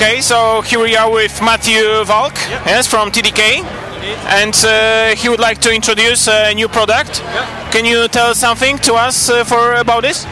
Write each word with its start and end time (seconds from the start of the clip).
Okay, 0.00 0.22
so 0.22 0.62
here 0.62 0.80
we 0.80 0.96
are 0.96 1.12
with 1.12 1.42
Matthew 1.42 1.82
Valk, 2.06 2.32
yes, 2.64 2.86
from 2.86 3.10
TDK, 3.10 3.62
and 4.32 4.54
uh, 4.64 5.14
he 5.14 5.28
would 5.28 5.40
like 5.40 5.58
to 5.58 5.70
introduce 5.74 6.26
a 6.26 6.54
new 6.54 6.68
product. 6.68 7.20
Can 7.70 7.84
you 7.84 8.08
tell 8.08 8.34
something 8.34 8.78
to 8.78 8.94
us 8.94 9.28
uh, 9.28 9.44
for 9.44 9.74
about 9.74 10.00
this? 10.00 10.24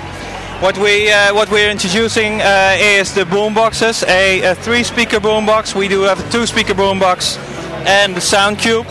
What 0.63 0.79
we 0.79 1.13
uh, 1.13 1.35
what 1.35 1.51
we're 1.51 1.71
introducing 1.71 2.41
uh, 2.41 2.79
is 2.81 3.13
the 3.13 3.25
boomboxes, 3.25 4.09
a, 4.09 4.53
a 4.53 4.55
three-speaker 4.55 5.21
boombox. 5.21 5.75
We 5.75 5.87
do 5.87 6.01
have 6.05 6.19
a 6.27 6.31
two-speaker 6.33 6.73
boombox 6.73 7.37
and 7.87 8.17
the 8.17 8.23
sound 8.23 8.59
cube, 8.59 8.87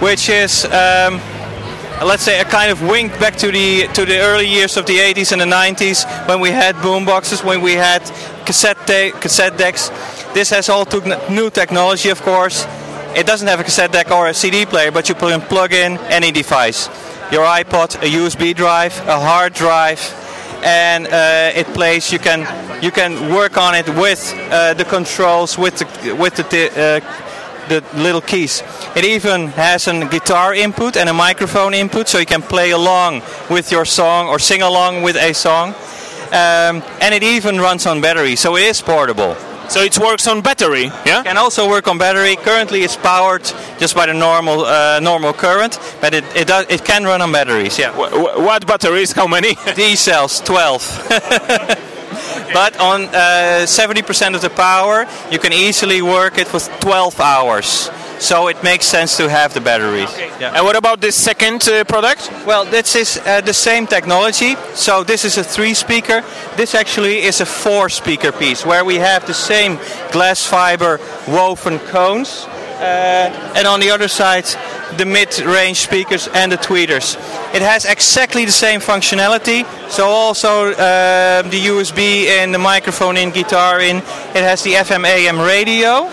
which 0.00 0.28
is 0.28 0.66
um, 0.66 1.20
let's 2.04 2.22
say 2.22 2.40
a 2.40 2.44
kind 2.44 2.70
of 2.70 2.80
wink 2.82 3.12
back 3.18 3.34
to 3.36 3.50
the 3.50 3.88
to 3.94 4.04
the 4.04 4.18
early 4.18 4.46
years 4.46 4.76
of 4.76 4.86
the 4.86 4.98
80s 4.98 5.32
and 5.32 5.40
the 5.40 5.46
90s 5.46 6.06
when 6.28 6.40
we 6.40 6.50
had 6.50 6.76
boomboxes, 6.76 7.44
when 7.44 7.60
we 7.60 7.72
had 7.72 8.02
cassette 8.44 8.78
ta- 8.86 9.16
cassette 9.20 9.56
decks. 9.56 9.90
This 10.34 10.48
has 10.48 10.70
all 10.70 10.86
new 11.28 11.50
technology, 11.50 12.08
of 12.08 12.22
course. 12.22 12.66
It 13.14 13.26
doesn't 13.26 13.46
have 13.48 13.60
a 13.60 13.64
cassette 13.64 13.92
deck 13.92 14.10
or 14.10 14.28
a 14.28 14.34
CD 14.34 14.64
player, 14.64 14.90
but 14.90 15.08
you 15.10 15.14
can 15.14 15.42
plug 15.42 15.74
in 15.74 15.98
any 16.08 16.32
device. 16.32 16.88
Your 17.30 17.44
iPod, 17.44 17.96
a 17.96 18.08
USB 18.08 18.54
drive, 18.56 18.96
a 19.06 19.20
hard 19.20 19.52
drive, 19.52 20.00
and 20.64 21.06
uh, 21.06 21.52
it 21.54 21.66
plays. 21.74 22.10
You 22.10 22.18
can 22.18 22.46
you 22.82 22.90
can 22.90 23.34
work 23.34 23.58
on 23.58 23.74
it 23.74 23.86
with 23.90 24.32
uh, 24.50 24.72
the 24.72 24.84
controls, 24.84 25.58
with 25.58 25.76
the 25.76 26.16
with 26.16 26.36
the 26.36 26.42
uh, 26.42 27.68
the 27.68 27.84
little 28.00 28.22
keys. 28.22 28.62
It 28.96 29.04
even 29.04 29.48
has 29.48 29.86
a 29.86 30.08
guitar 30.08 30.54
input 30.54 30.96
and 30.96 31.10
a 31.10 31.14
microphone 31.14 31.74
input, 31.74 32.08
so 32.08 32.18
you 32.18 32.26
can 32.26 32.42
play 32.42 32.70
along 32.70 33.20
with 33.50 33.70
your 33.70 33.84
song 33.84 34.28
or 34.28 34.38
sing 34.38 34.62
along 34.62 35.02
with 35.02 35.16
a 35.16 35.34
song. 35.34 35.74
Um, 36.32 36.82
and 37.02 37.14
it 37.14 37.22
even 37.22 37.58
runs 37.58 37.86
on 37.86 38.00
battery, 38.00 38.36
so 38.36 38.56
it 38.56 38.62
is 38.62 38.80
portable. 38.80 39.36
So 39.68 39.80
it 39.80 39.98
works 39.98 40.26
on 40.26 40.42
battery, 40.42 40.90
yeah? 41.06 41.22
Can 41.22 41.38
also 41.38 41.68
work 41.68 41.88
on 41.88 41.96
battery. 41.98 42.36
Currently, 42.36 42.82
it's 42.82 42.96
powered 42.96 43.42
just 43.78 43.94
by 43.94 44.06
the 44.06 44.12
normal 44.14 44.64
uh, 44.66 45.00
normal 45.00 45.32
current, 45.32 45.78
but 46.00 46.12
it 46.14 46.24
it, 46.36 46.46
does, 46.48 46.66
it 46.68 46.84
can 46.84 47.04
run 47.04 47.22
on 47.22 47.32
batteries. 47.32 47.78
Yeah. 47.78 47.92
Wh- 47.92 48.38
What 48.38 48.66
batteries? 48.66 49.12
How 49.12 49.26
many? 49.26 49.54
D 49.74 49.96
cells, 49.96 50.40
12. 50.40 51.06
but 52.54 52.78
on 52.80 53.04
uh, 53.14 53.64
70% 53.66 54.34
of 54.34 54.40
the 54.42 54.50
power, 54.50 55.06
you 55.30 55.38
can 55.38 55.52
easily 55.52 56.02
work 56.02 56.38
it 56.38 56.52
with 56.52 56.68
12 56.80 57.20
hours. 57.20 57.90
So 58.22 58.46
it 58.46 58.62
makes 58.62 58.86
sense 58.86 59.16
to 59.16 59.28
have 59.28 59.52
the 59.52 59.60
batteries. 59.60 60.16
Yeah. 60.38 60.54
And 60.54 60.64
what 60.64 60.76
about 60.76 61.00
this 61.00 61.16
second 61.16 61.66
uh, 61.66 61.82
product? 61.82 62.30
Well, 62.46 62.64
this 62.64 62.94
is 62.94 63.18
uh, 63.18 63.40
the 63.40 63.52
same 63.52 63.84
technology. 63.88 64.54
So 64.74 65.02
this 65.02 65.24
is 65.24 65.38
a 65.38 65.42
three-speaker. 65.42 66.22
This 66.56 66.76
actually 66.76 67.22
is 67.22 67.40
a 67.40 67.46
four-speaker 67.46 68.30
piece 68.30 68.64
where 68.64 68.84
we 68.84 68.94
have 68.94 69.26
the 69.26 69.34
same 69.34 69.76
glass 70.12 70.46
fiber 70.46 71.00
woven 71.26 71.80
cones. 71.90 72.46
Uh, 72.46 73.54
and 73.56 73.66
on 73.66 73.80
the 73.80 73.90
other 73.90 74.06
side, 74.06 74.46
the 74.98 75.04
mid-range 75.04 75.80
speakers 75.80 76.28
and 76.28 76.52
the 76.52 76.58
tweeters. 76.58 77.16
It 77.52 77.62
has 77.62 77.84
exactly 77.84 78.44
the 78.44 78.52
same 78.52 78.78
functionality. 78.78 79.66
So 79.90 80.06
also 80.06 80.70
uh, 80.70 81.42
the 81.42 81.60
USB 81.66 82.26
in, 82.26 82.52
the 82.52 82.58
microphone 82.58 83.16
in, 83.16 83.30
guitar 83.32 83.80
in. 83.80 83.96
It 83.96 84.44
has 84.44 84.62
the 84.62 84.74
FM/AM 84.74 85.40
radio, 85.40 86.06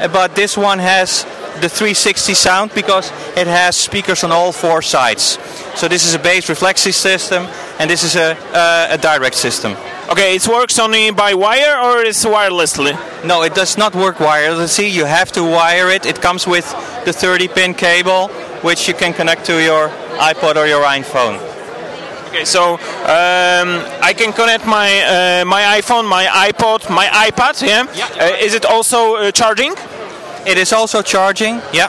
uh, 0.00 0.08
but 0.08 0.34
this 0.34 0.54
one 0.56 0.80
has 0.80 1.24
the 1.60 1.68
360 1.68 2.34
sound 2.34 2.74
because 2.74 3.10
it 3.36 3.46
has 3.46 3.76
speakers 3.76 4.24
on 4.24 4.32
all 4.32 4.52
four 4.52 4.82
sides. 4.82 5.38
So 5.74 5.88
this 5.88 6.06
is 6.06 6.14
a 6.14 6.18
bass 6.18 6.48
reflexive 6.48 6.94
system, 6.94 7.46
and 7.78 7.90
this 7.90 8.02
is 8.02 8.16
a, 8.16 8.36
uh, 8.52 8.88
a 8.90 8.98
direct 8.98 9.34
system. 9.36 9.72
Okay, 10.10 10.36
it 10.36 10.46
works 10.46 10.78
only 10.78 11.10
by 11.10 11.34
wire 11.34 11.78
or 11.80 12.02
is 12.02 12.24
wirelessly? 12.24 12.94
No, 13.24 13.42
it 13.42 13.54
does 13.54 13.76
not 13.76 13.94
work 13.94 14.16
wirelessly. 14.16 14.90
You 14.90 15.04
have 15.04 15.32
to 15.32 15.42
wire 15.42 15.90
it. 15.90 16.06
It 16.06 16.20
comes 16.22 16.46
with 16.46 16.64
the 17.04 17.10
30-pin 17.10 17.74
cable, 17.74 18.28
which 18.62 18.86
you 18.86 18.94
can 18.94 19.12
connect 19.12 19.44
to 19.46 19.60
your 19.62 19.88
iPod 20.18 20.56
or 20.56 20.66
your 20.66 20.84
iPhone. 20.84 21.40
Okay, 22.28 22.44
so 22.44 22.74
um, 22.74 23.82
I 24.02 24.12
can 24.16 24.32
connect 24.32 24.66
my 24.66 24.88
uh, 25.40 25.44
my 25.44 25.80
iPhone, 25.80 26.08
my 26.08 26.26
iPod, 26.26 26.90
my 26.90 27.06
iPad. 27.06 27.62
Yeah. 27.66 27.86
Uh, 28.20 28.36
is 28.44 28.54
it 28.54 28.64
also 28.64 29.16
uh, 29.16 29.30
charging? 29.30 29.74
It 30.46 30.58
is 30.58 30.72
also 30.72 31.02
charging. 31.02 31.60
Yeah. 31.72 31.88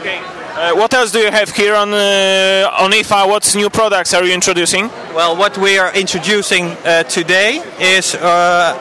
Okay. 0.00 0.18
Uh, 0.56 0.74
what 0.74 0.94
else 0.94 1.12
do 1.12 1.18
you 1.18 1.30
have 1.30 1.50
here 1.50 1.74
on 1.74 1.92
uh, 1.92 2.70
on 2.78 2.90
IFA? 2.90 3.28
What 3.28 3.54
new 3.54 3.68
products 3.68 4.14
are 4.14 4.24
you 4.24 4.32
introducing? 4.32 4.88
Well, 5.14 5.36
what 5.36 5.58
we 5.58 5.76
are 5.76 5.92
introducing 5.94 6.64
uh, 6.70 7.02
today 7.02 7.62
is, 7.78 8.14
uh, 8.14 8.72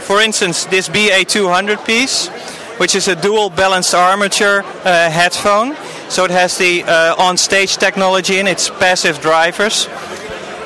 for 0.00 0.20
instance, 0.20 0.66
this 0.66 0.90
BA200 0.90 1.86
piece, 1.86 2.28
which 2.76 2.94
is 2.94 3.08
a 3.08 3.16
dual 3.16 3.48
balanced 3.48 3.94
armature 3.94 4.64
uh, 4.64 5.10
headphone. 5.10 5.74
So 6.10 6.24
it 6.24 6.30
has 6.30 6.58
the 6.58 6.82
uh, 6.82 7.14
on-stage 7.16 7.78
technology 7.78 8.38
in 8.38 8.46
its 8.46 8.68
passive 8.68 9.20
drivers. 9.22 9.88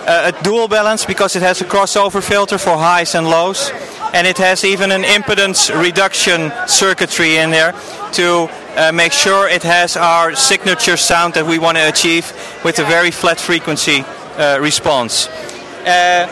Uh, 0.06 0.32
a 0.34 0.42
dual 0.44 0.68
balance 0.68 1.06
because 1.06 1.34
it 1.34 1.40
has 1.40 1.62
a 1.62 1.64
crossover 1.64 2.22
filter 2.22 2.58
for 2.58 2.76
highs 2.76 3.14
and 3.14 3.26
lows, 3.26 3.72
and 4.12 4.26
it 4.26 4.36
has 4.36 4.62
even 4.62 4.92
an 4.92 5.02
impedance 5.02 5.70
reduction 5.82 6.52
circuitry 6.66 7.36
in 7.38 7.50
there 7.50 7.72
to 8.12 8.46
uh, 8.76 8.92
make 8.92 9.12
sure 9.12 9.48
it 9.48 9.62
has 9.62 9.96
our 9.96 10.34
signature 10.34 10.98
sound 10.98 11.32
that 11.32 11.46
we 11.46 11.58
want 11.58 11.78
to 11.78 11.88
achieve 11.88 12.32
with 12.64 12.78
a 12.80 12.84
very 12.84 13.10
flat 13.10 13.40
frequency 13.40 14.04
uh, 14.36 14.58
response. 14.60 15.28
Uh, 15.86 16.28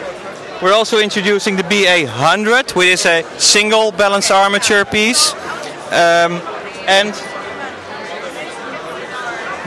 we're 0.63 0.75
also 0.75 0.99
introducing 0.99 1.57
the 1.57 1.63
BA100, 1.63 2.77
which 2.77 2.89
is 2.89 3.07
a 3.07 3.25
single 3.39 3.91
balanced 3.91 4.31
armature 4.31 4.85
piece, 4.85 5.33
um, 5.91 6.41
and 6.87 7.15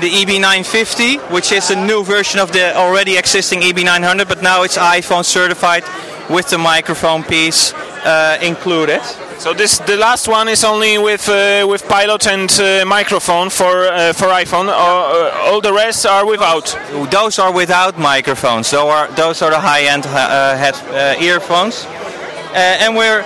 the 0.01 0.09
EB950, 0.09 1.31
which 1.31 1.51
is 1.51 1.69
a 1.71 1.75
new 1.75 2.03
version 2.03 2.39
of 2.39 2.51
the 2.51 2.75
already 2.75 3.17
existing 3.17 3.61
EB900, 3.61 4.27
but 4.27 4.41
now 4.41 4.63
it's 4.63 4.77
iPhone 4.77 5.23
certified 5.23 5.83
with 6.29 6.49
the 6.49 6.57
microphone 6.57 7.23
piece 7.23 7.73
uh, 7.73 8.37
included. 8.41 9.01
So 9.37 9.53
this 9.53 9.79
the 9.79 9.97
last 9.97 10.27
one 10.27 10.47
is 10.47 10.63
only 10.63 10.97
with 10.97 11.27
uh, 11.29 11.65
with 11.67 11.87
pilot 11.87 12.25
and 12.27 12.49
uh, 12.59 12.85
microphone 12.85 13.49
for 13.49 13.87
uh, 13.87 14.13
for 14.13 14.27
iPhone. 14.27 14.69
Uh, 14.69 15.51
all 15.51 15.61
the 15.61 15.73
rest 15.73 16.05
are 16.05 16.25
without. 16.25 16.77
Those 17.11 17.37
are 17.37 17.51
without 17.51 17.97
microphones. 17.97 18.71
Those 18.71 18.89
are 18.89 19.07
those 19.15 19.41
are 19.41 19.51
the 19.51 19.59
high-end 19.59 20.05
uh, 20.05 20.55
head 20.57 20.75
uh, 20.89 21.21
earphones. 21.21 21.85
Uh, 21.85 22.83
and 22.83 22.95
we're 22.95 23.23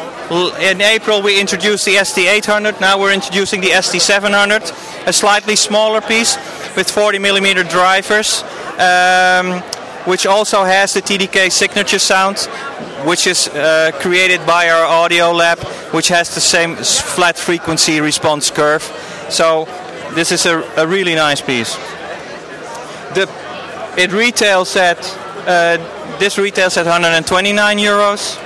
in 0.59 0.81
April 0.81 1.21
we 1.21 1.39
introduced 1.39 1.85
the 1.85 1.95
ST800. 1.95 2.81
Now 2.81 2.99
we're 2.99 3.13
introducing 3.13 3.61
the 3.61 3.69
ST700, 3.69 5.07
a 5.07 5.13
slightly 5.13 5.55
smaller 5.55 6.01
piece 6.01 6.37
with 6.75 6.89
40 6.89 7.19
millimeter 7.19 7.63
drivers. 7.63 8.43
Um, 8.79 9.61
which 10.05 10.25
also 10.25 10.63
has 10.63 10.93
the 10.93 11.01
TDK 11.01 11.51
signature 11.51 11.99
sound, 11.99 12.39
which 13.05 13.27
is 13.27 13.47
uh, 13.49 13.91
created 13.99 14.43
by 14.45 14.69
our 14.69 14.85
audio 14.85 15.31
lab, 15.31 15.59
which 15.93 16.07
has 16.07 16.33
the 16.33 16.41
same 16.41 16.75
flat 16.75 17.37
frequency 17.37 17.99
response 18.01 18.49
curve. 18.49 18.81
So 19.29 19.65
this 20.15 20.31
is 20.31 20.45
a, 20.45 20.63
a 20.77 20.87
really 20.87 21.15
nice 21.15 21.41
piece. 21.41 21.75
The 23.13 23.29
it 23.97 24.11
retails 24.11 24.75
at 24.75 24.97
uh, 25.45 25.77
this 26.19 26.37
retails 26.37 26.77
at 26.77 26.85
129 26.85 27.77
euros. 27.77 28.39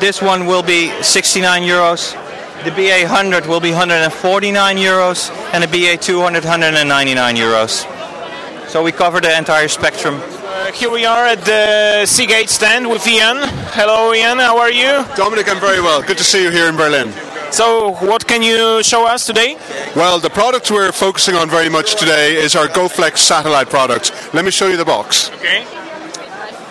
This 0.00 0.22
one 0.22 0.46
will 0.46 0.62
be 0.62 0.90
69 1.02 1.62
euros. 1.62 2.16
The 2.64 2.70
BA100 2.72 3.46
will 3.46 3.60
be 3.60 3.70
149 3.70 4.76
euros, 4.76 5.30
and 5.54 5.64
the 5.64 5.66
BA200 5.66 6.44
199 6.44 7.36
euros. 7.36 8.68
So 8.68 8.82
we 8.82 8.92
cover 8.92 9.18
the 9.18 9.34
entire 9.34 9.66
spectrum. 9.66 10.20
Uh, 10.20 10.70
here 10.70 10.90
we 10.90 11.06
are 11.06 11.24
at 11.24 11.40
the 11.46 12.04
Seagate 12.04 12.50
stand 12.50 12.86
with 12.90 13.06
Ian. 13.06 13.38
Hello, 13.72 14.12
Ian. 14.12 14.38
How 14.38 14.58
are 14.58 14.70
you? 14.70 15.06
Dominic, 15.16 15.48
I'm 15.48 15.58
very 15.58 15.80
well. 15.80 16.02
Good 16.02 16.18
to 16.18 16.24
see 16.24 16.42
you 16.42 16.50
here 16.50 16.68
in 16.68 16.76
Berlin. 16.76 17.14
So, 17.50 17.92
what 18.06 18.26
can 18.26 18.42
you 18.42 18.82
show 18.82 19.06
us 19.06 19.24
today? 19.24 19.56
Well, 19.96 20.20
the 20.20 20.28
product 20.28 20.70
we're 20.70 20.92
focusing 20.92 21.36
on 21.36 21.48
very 21.48 21.70
much 21.70 21.94
today 21.94 22.34
is 22.34 22.54
our 22.56 22.68
GoFlex 22.68 23.16
satellite 23.16 23.70
product. 23.70 24.12
Let 24.34 24.44
me 24.44 24.50
show 24.50 24.68
you 24.68 24.76
the 24.76 24.84
box. 24.84 25.30
Okay. 25.30 25.64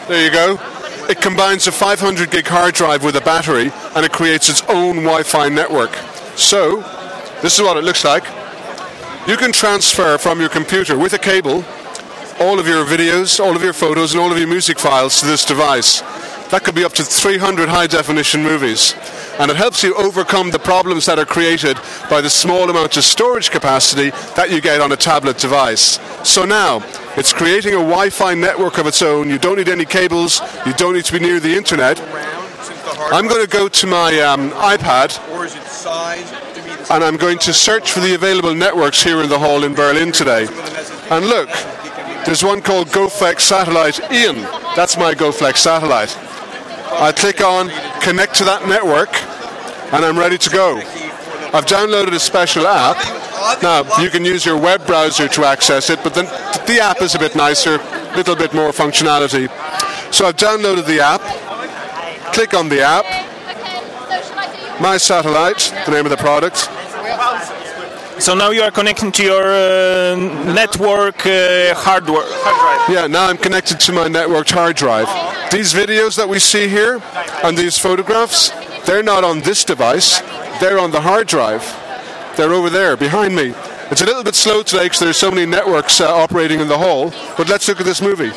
There 0.07 0.23
you 0.23 0.31
go. 0.31 0.78
It 1.09 1.19
combines 1.19 1.65
a 1.65 1.71
500 1.71 2.29
gig 2.29 2.47
hard 2.47 2.75
drive 2.75 3.03
with 3.03 3.15
a 3.15 3.21
battery 3.21 3.71
and 3.95 4.05
it 4.05 4.13
creates 4.13 4.47
its 4.47 4.61
own 4.69 4.97
Wi 4.97 5.23
Fi 5.23 5.49
network. 5.49 5.93
So, 6.37 6.81
this 7.41 7.57
is 7.57 7.61
what 7.61 7.77
it 7.77 7.83
looks 7.83 8.05
like. 8.05 8.23
You 9.27 9.35
can 9.35 9.51
transfer 9.51 10.17
from 10.17 10.39
your 10.39 10.49
computer 10.49 10.97
with 10.97 11.13
a 11.13 11.19
cable 11.19 11.65
all 12.39 12.57
of 12.57 12.67
your 12.67 12.85
videos, 12.85 13.39
all 13.39 13.55
of 13.55 13.61
your 13.61 13.73
photos, 13.73 14.13
and 14.13 14.21
all 14.21 14.31
of 14.31 14.37
your 14.37 14.47
music 14.47 14.79
files 14.79 15.19
to 15.19 15.25
this 15.25 15.43
device. 15.43 15.99
That 16.51 16.63
could 16.63 16.73
be 16.73 16.85
up 16.85 16.93
to 16.93 17.03
300 17.03 17.67
high 17.67 17.87
definition 17.87 18.43
movies. 18.43 18.93
And 19.39 19.49
it 19.49 19.55
helps 19.55 19.83
you 19.83 19.95
overcome 19.95 20.51
the 20.51 20.59
problems 20.59 21.05
that 21.05 21.17
are 21.17 21.25
created 21.25 21.77
by 22.09 22.19
the 22.19 22.29
small 22.29 22.69
amount 22.69 22.97
of 22.97 23.03
storage 23.05 23.49
capacity 23.49 24.09
that 24.35 24.51
you 24.51 24.59
get 24.59 24.81
on 24.81 24.91
a 24.91 24.97
tablet 24.97 25.37
device. 25.37 25.97
So 26.27 26.43
now, 26.43 26.83
it's 27.15 27.31
creating 27.31 27.73
a 27.73 27.77
Wi 27.77 28.09
Fi 28.09 28.33
network 28.33 28.77
of 28.77 28.85
its 28.85 29.01
own. 29.01 29.29
You 29.29 29.39
don't 29.39 29.57
need 29.57 29.69
any 29.69 29.85
cables, 29.85 30.41
you 30.65 30.73
don't 30.73 30.93
need 30.93 31.05
to 31.05 31.13
be 31.13 31.19
near 31.19 31.39
the 31.39 31.55
internet. 31.55 32.01
I'm 33.11 33.27
going 33.29 33.41
to 33.41 33.49
go 33.49 33.69
to 33.69 33.87
my 33.87 34.19
um, 34.19 34.51
iPad 34.51 35.17
and 36.91 37.03
I'm 37.03 37.17
going 37.17 37.37
to 37.39 37.53
search 37.53 37.91
for 37.91 38.01
the 38.01 38.15
available 38.15 38.53
networks 38.53 39.01
here 39.01 39.21
in 39.21 39.29
the 39.29 39.39
hall 39.39 39.63
in 39.63 39.73
Berlin 39.73 40.11
today. 40.11 40.47
And 41.09 41.27
look, 41.27 41.49
there's 42.25 42.43
one 42.43 42.61
called 42.61 42.87
GoFlex 42.89 43.39
Satellite 43.39 44.11
Ian. 44.11 44.35
That's 44.75 44.97
my 44.97 45.13
GoFlex 45.13 45.57
satellite. 45.57 46.17
I 46.91 47.11
click 47.11 47.41
on 47.41 47.69
connect 48.01 48.35
to 48.35 48.43
that 48.43 48.67
network 48.67 49.09
and 49.91 50.05
I'm 50.05 50.17
ready 50.17 50.37
to 50.37 50.49
go. 50.49 50.77
I've 51.51 51.65
downloaded 51.65 52.13
a 52.13 52.19
special 52.19 52.67
app. 52.67 52.97
Now, 53.63 53.83
you 54.01 54.09
can 54.09 54.23
use 54.23 54.45
your 54.45 54.59
web 54.59 54.85
browser 54.85 55.27
to 55.27 55.45
access 55.45 55.89
it, 55.89 55.99
but 56.03 56.13
the, 56.13 56.23
the 56.67 56.79
app 56.79 57.01
is 57.01 57.15
a 57.15 57.19
bit 57.19 57.35
nicer, 57.35 57.75
a 57.75 58.15
little 58.15 58.35
bit 58.35 58.53
more 58.53 58.71
functionality. 58.71 59.49
So 60.13 60.25
I've 60.25 60.35
downloaded 60.35 60.85
the 60.85 60.99
app. 60.99 61.21
Click 62.33 62.53
on 62.53 62.69
the 62.69 62.81
app. 62.81 63.05
My 64.79 64.97
Satellite, 64.97 65.73
the 65.85 65.91
name 65.91 66.05
of 66.05 66.11
the 66.11 66.17
product. 66.17 66.69
So 68.21 68.35
now 68.35 68.51
you 68.51 68.61
are 68.61 68.71
connecting 68.71 69.11
to 69.13 69.23
your 69.23 69.43
uh, 69.45 70.15
network 70.53 71.25
uh, 71.25 71.73
hardware. 71.73 72.25
Hard 72.25 72.87
drive. 72.87 72.95
Yeah, 72.95 73.07
now 73.07 73.27
I'm 73.27 73.37
connected 73.37 73.79
to 73.79 73.93
my 73.93 74.07
networked 74.07 74.51
hard 74.51 74.75
drive. 74.75 75.07
These 75.51 75.73
videos 75.73 76.17
that 76.17 76.27
we 76.27 76.37
see 76.37 76.67
here 76.67 77.01
and 77.43 77.57
these 77.57 77.77
photographs, 77.77 78.51
they're 78.89 79.03
not 79.03 79.23
on 79.23 79.41
this 79.41 79.63
device, 79.63 80.19
they're 80.59 80.79
on 80.79 80.89
the 80.89 80.99
hard 80.99 81.27
drive. 81.27 81.61
They're 82.35 82.53
over 82.53 82.71
there 82.71 82.97
behind 82.97 83.35
me. 83.35 83.53
It's 83.91 84.01
a 84.01 84.05
little 84.05 84.23
bit 84.23 84.33
slow 84.33 84.63
today 84.63 84.85
because 84.85 84.99
there's 84.99 85.17
so 85.17 85.29
many 85.29 85.45
networks 85.45 86.01
uh, 86.01 86.11
operating 86.11 86.59
in 86.59 86.67
the 86.67 86.77
hall, 86.77 87.13
but 87.37 87.47
let's 87.49 87.67
look 87.67 87.79
at 87.79 87.85
this 87.85 88.01
movie. 88.01 88.31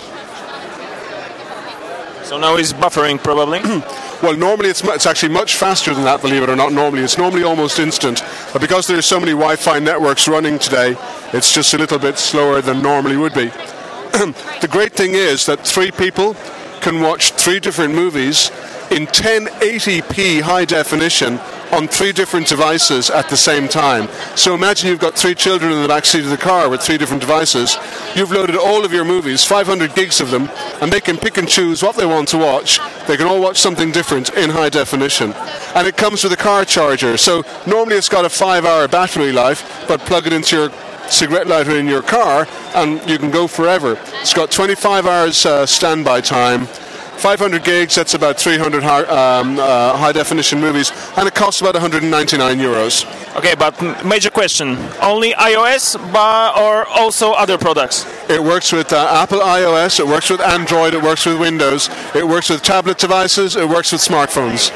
So 2.25 2.38
now 2.38 2.56
he's 2.56 2.75
buffering 2.75 3.22
probably. 3.22 3.60
Well, 4.22 4.37
normally 4.37 4.69
it's, 4.69 4.84
it's 4.84 5.06
actually 5.06 5.32
much 5.32 5.56
faster 5.56 5.93
than 5.93 6.04
that, 6.04 6.22
believe 6.22 6.44
it 6.44 6.49
or 6.49 6.55
not. 6.55 6.72
Normally, 6.72 7.02
it's 7.02 7.19
normally 7.19 7.43
almost 7.43 7.81
instant. 7.81 8.22
But 8.52 8.62
because 8.62 8.87
there's 8.87 9.05
so 9.05 9.19
many 9.19 9.32
Wi 9.32 9.56
Fi 9.56 9.81
networks 9.81 10.28
running 10.28 10.60
today, 10.60 10.94
it's 11.32 11.52
just 11.52 11.75
a 11.75 11.76
little 11.76 11.98
bit 11.98 12.19
slower 12.19 12.60
than 12.60 12.82
normally 12.82 13.16
would 13.16 13.34
be. 13.34 13.46
the 14.60 14.69
great 14.70 14.93
thing 14.93 15.14
is 15.14 15.44
that 15.46 15.66
three 15.66 15.90
people 15.90 16.37
can 16.82 17.00
watch 17.00 17.32
three 17.32 17.58
different 17.58 17.96
movies 17.96 18.52
in 18.93 19.06
1080p 19.06 20.43
high 20.43 20.67
definition 20.67 21.39
on 21.73 21.89
three 21.89 22.12
different 22.12 22.47
devices 22.47 23.09
at 23.09 23.27
the 23.31 23.37
same 23.37 23.67
time. 23.67 24.06
So 24.37 24.55
imagine 24.55 24.91
you've 24.91 25.00
got 25.00 25.15
three 25.15 25.35
children 25.35 25.73
in 25.73 25.81
the 25.81 25.89
back 25.89 26.05
seat 26.05 26.25
of 26.25 26.31
the 26.31 26.37
car 26.37 26.69
with 26.69 26.83
three 26.83 26.99
different 26.99 27.23
devices. 27.23 27.79
You've 28.15 28.31
loaded 28.31 28.55
all 28.55 28.85
of 28.85 28.93
your 28.93 29.06
movies, 29.06 29.44
500 29.44 29.94
gigs 29.94 30.21
of 30.21 30.31
them, 30.31 30.50
and 30.83 30.93
they 30.93 31.00
can 31.00 31.17
pick 31.17 31.39
and 31.39 31.49
choose 31.49 31.83
what 31.83 31.97
they 31.97 32.05
want 32.05 32.29
to 32.29 32.37
watch. 32.37 32.81
They 33.06 33.17
can 33.17 33.27
all 33.27 33.41
watch 33.41 33.56
something 33.56 33.93
different 33.93 34.29
in 34.35 34.50
high 34.50 34.69
definition. 34.69 35.33
And 35.75 35.87
it 35.87 35.97
comes 35.97 36.23
with 36.23 36.35
a 36.35 36.37
car 36.37 36.67
charger. 36.67 37.17
So 37.17 37.44
normally 37.67 37.97
it's 37.97 38.11
got 38.11 38.27
a 38.27 38.31
five 38.31 38.67
hour 38.67 38.87
battery 38.89 39.33
life, 39.33 39.87
but 39.89 40.00
plug 40.00 40.27
it 40.27 40.35
into 40.35 40.56
your 40.56 40.71
cigarette 41.09 41.47
lighter 41.47 41.79
in 41.79 41.87
your 41.87 42.03
car 42.03 42.47
and 42.75 43.00
you 43.09 43.19
can 43.19 43.31
go 43.31 43.47
forever. 43.47 43.99
It's 44.21 44.35
got 44.35 44.50
25 44.50 45.06
hours 45.06 45.47
uh, 45.47 45.65
standby 45.65 46.21
time. 46.21 46.69
500 47.22 47.62
gigs, 47.62 47.94
that's 47.94 48.14
about 48.14 48.36
300 48.36 48.82
high, 48.82 49.04
um, 49.04 49.56
uh, 49.56 49.96
high 49.96 50.10
definition 50.10 50.60
movies, 50.60 50.90
and 51.16 51.28
it 51.28 51.34
costs 51.36 51.60
about 51.60 51.74
199 51.74 52.58
euros. 52.58 53.06
Okay, 53.36 53.54
but 53.54 53.80
major 54.04 54.28
question: 54.28 54.76
only 55.00 55.30
iOS, 55.34 55.94
but 56.12 56.58
or 56.58 56.84
also 56.88 57.30
other 57.30 57.56
products? 57.56 58.06
It 58.28 58.42
works 58.42 58.72
with 58.72 58.92
uh, 58.92 59.22
Apple 59.22 59.38
iOS, 59.38 60.00
it 60.00 60.06
works 60.06 60.30
with 60.30 60.40
Android, 60.40 60.94
it 60.94 61.02
works 61.02 61.24
with 61.24 61.38
Windows, 61.38 61.88
it 62.12 62.26
works 62.26 62.50
with 62.50 62.60
tablet 62.62 62.98
devices, 62.98 63.54
it 63.54 63.69
works 63.69 63.92
with 63.92 64.00
smartphones. 64.00 64.72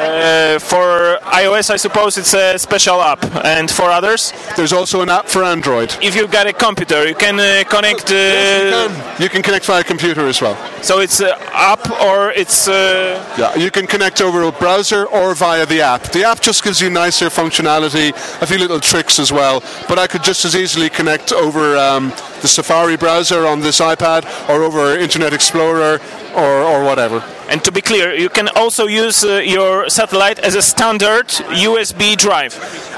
Uh, 0.00 0.58
for 0.58 1.18
iOS, 1.42 1.70
I 1.70 1.76
suppose 1.76 2.16
it's 2.16 2.32
a 2.34 2.58
special 2.58 3.00
app, 3.02 3.22
and 3.44 3.70
for 3.70 3.84
others, 3.90 4.32
There's 4.56 4.72
also 4.72 5.02
an 5.02 5.10
app 5.10 5.28
for 5.28 5.44
Android. 5.44 5.94
if 6.00 6.14
you've 6.16 6.30
got 6.30 6.46
a 6.46 6.52
computer, 6.52 7.06
you 7.06 7.14
can 7.14 7.38
uh, 7.38 7.64
connect. 7.68 8.10
Uh, 8.10 8.88
You 9.18 9.28
can 9.28 9.42
connect 9.42 9.66
via 9.66 9.84
computer 9.84 10.26
as 10.28 10.40
well. 10.40 10.56
so 10.82 11.00
it's 11.00 11.20
uh, 11.20 11.36
app 11.52 11.90
or 12.00 12.32
it's. 12.32 12.66
Uh, 12.68 13.18
Yeah, 13.38 13.54
you 13.56 13.70
can 13.70 13.86
connect 13.86 14.20
over 14.22 14.42
a 14.42 14.52
browser 14.52 15.04
or 15.06 15.34
via 15.34 15.66
the 15.66 15.80
app. 15.82 16.02
The 16.12 16.24
app 16.24 16.40
just 16.40 16.64
gives 16.64 16.80
you 16.80 16.90
nicer 16.90 17.28
functionality, 17.30 18.10
a 18.42 18.46
few 18.46 18.58
little 18.58 18.80
tricks 18.80 19.18
as 19.18 19.30
well. 19.32 19.62
But 19.88 19.98
I 19.98 20.06
could 20.06 20.24
just 20.24 20.44
as 20.44 20.54
easily 20.56 20.88
connect 20.88 21.32
over 21.32 21.76
um, 21.76 22.12
the 22.40 22.48
Safari 22.48 22.96
browser 22.96 23.46
on 23.46 23.60
this 23.60 23.80
iPad 23.80 24.24
or 24.48 24.62
over 24.62 24.96
Internet 24.98 25.32
Explorer 25.34 26.00
or, 26.34 26.62
or 26.62 26.84
whatever. 26.84 27.22
and 27.48 27.62
to 27.64 27.72
be 27.72 27.80
clear, 27.80 28.14
you 28.14 28.28
can 28.28 28.48
also 28.56 28.86
use 28.86 29.24
uh, 29.24 29.38
your 29.38 29.88
satellite 29.88 30.38
as 30.38 30.54
a 30.54 30.62
standard 30.62 31.26
USB 31.26 32.16
drive. 32.16 32.54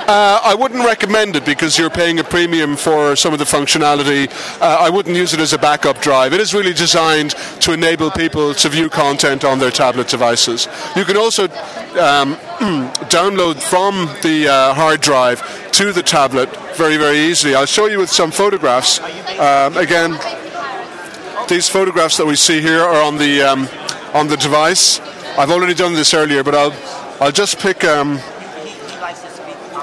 Uh, 0.08 0.40
I 0.42 0.54
wouldn't 0.54 0.84
recommend 0.84 1.36
it 1.36 1.44
because 1.44 1.78
you're 1.78 1.88
paying 1.90 2.18
a 2.18 2.24
premium 2.24 2.76
for 2.76 3.14
some 3.14 3.32
of 3.32 3.38
the 3.38 3.44
functionality. 3.44 4.28
Uh, 4.60 4.78
I 4.80 4.90
wouldn't 4.90 5.16
use 5.16 5.32
it 5.32 5.40
as 5.40 5.52
a 5.52 5.58
backup 5.58 6.00
drive. 6.00 6.32
It 6.32 6.40
is 6.40 6.52
really 6.52 6.72
designed 6.72 7.30
to 7.60 7.72
enable 7.72 8.10
people 8.10 8.52
to 8.54 8.68
view 8.68 8.88
content 8.90 9.44
on 9.44 9.58
their 9.58 9.70
tablet 9.70 10.08
devices. 10.08 10.66
You 10.96 11.04
can 11.04 11.16
also 11.16 11.44
um, 11.44 12.34
download 13.08 13.62
from 13.62 14.06
the 14.22 14.48
uh, 14.48 14.74
hard 14.74 15.00
drive 15.00 15.40
to 15.72 15.92
the 15.92 16.02
tablet 16.02 16.48
very, 16.76 16.96
very 16.96 17.18
easily. 17.18 17.54
I'll 17.54 17.66
show 17.66 17.86
you 17.86 17.98
with 17.98 18.10
some 18.10 18.30
photographs. 18.30 18.98
Um, 19.38 19.76
again, 19.76 20.18
these 21.48 21.68
photographs 21.68 22.16
that 22.16 22.26
we 22.26 22.36
see 22.36 22.60
here 22.60 22.80
are 22.80 23.02
on 23.02 23.18
the 23.18 23.42
um, 23.42 23.68
on 24.14 24.28
the 24.28 24.36
device. 24.36 25.00
I've 25.38 25.50
already 25.50 25.74
done 25.74 25.94
this 25.94 26.14
earlier, 26.14 26.42
but 26.42 26.54
I'll 26.54 26.72
I'll 27.20 27.32
just 27.32 27.58
pick. 27.58 27.84
Um, 27.84 28.18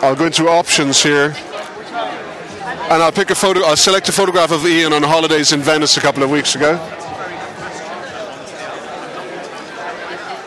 I'll 0.01 0.15
go 0.15 0.25
into 0.25 0.47
options 0.47 1.03
here, 1.03 1.35
and 1.35 3.03
I'll 3.03 3.11
pick 3.11 3.29
a 3.29 3.35
photo. 3.35 3.61
I'll 3.65 3.75
select 3.75 4.07
a 4.09 4.11
photograph 4.11 4.51
of 4.51 4.65
Ian 4.65 4.93
on 4.93 5.03
holidays 5.03 5.51
in 5.51 5.61
Venice 5.61 5.97
a 5.97 6.01
couple 6.01 6.23
of 6.23 6.29
weeks 6.29 6.55
ago. 6.55 6.73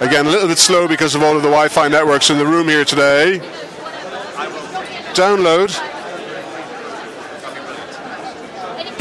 Again, 0.00 0.26
a 0.26 0.30
little 0.30 0.48
bit 0.48 0.58
slow 0.58 0.88
because 0.88 1.14
of 1.14 1.22
all 1.22 1.36
of 1.36 1.42
the 1.42 1.48
Wi-Fi 1.48 1.86
networks 1.88 2.30
in 2.30 2.38
the 2.38 2.46
room 2.46 2.66
here 2.66 2.84
today. 2.84 3.38
Download. 5.14 5.91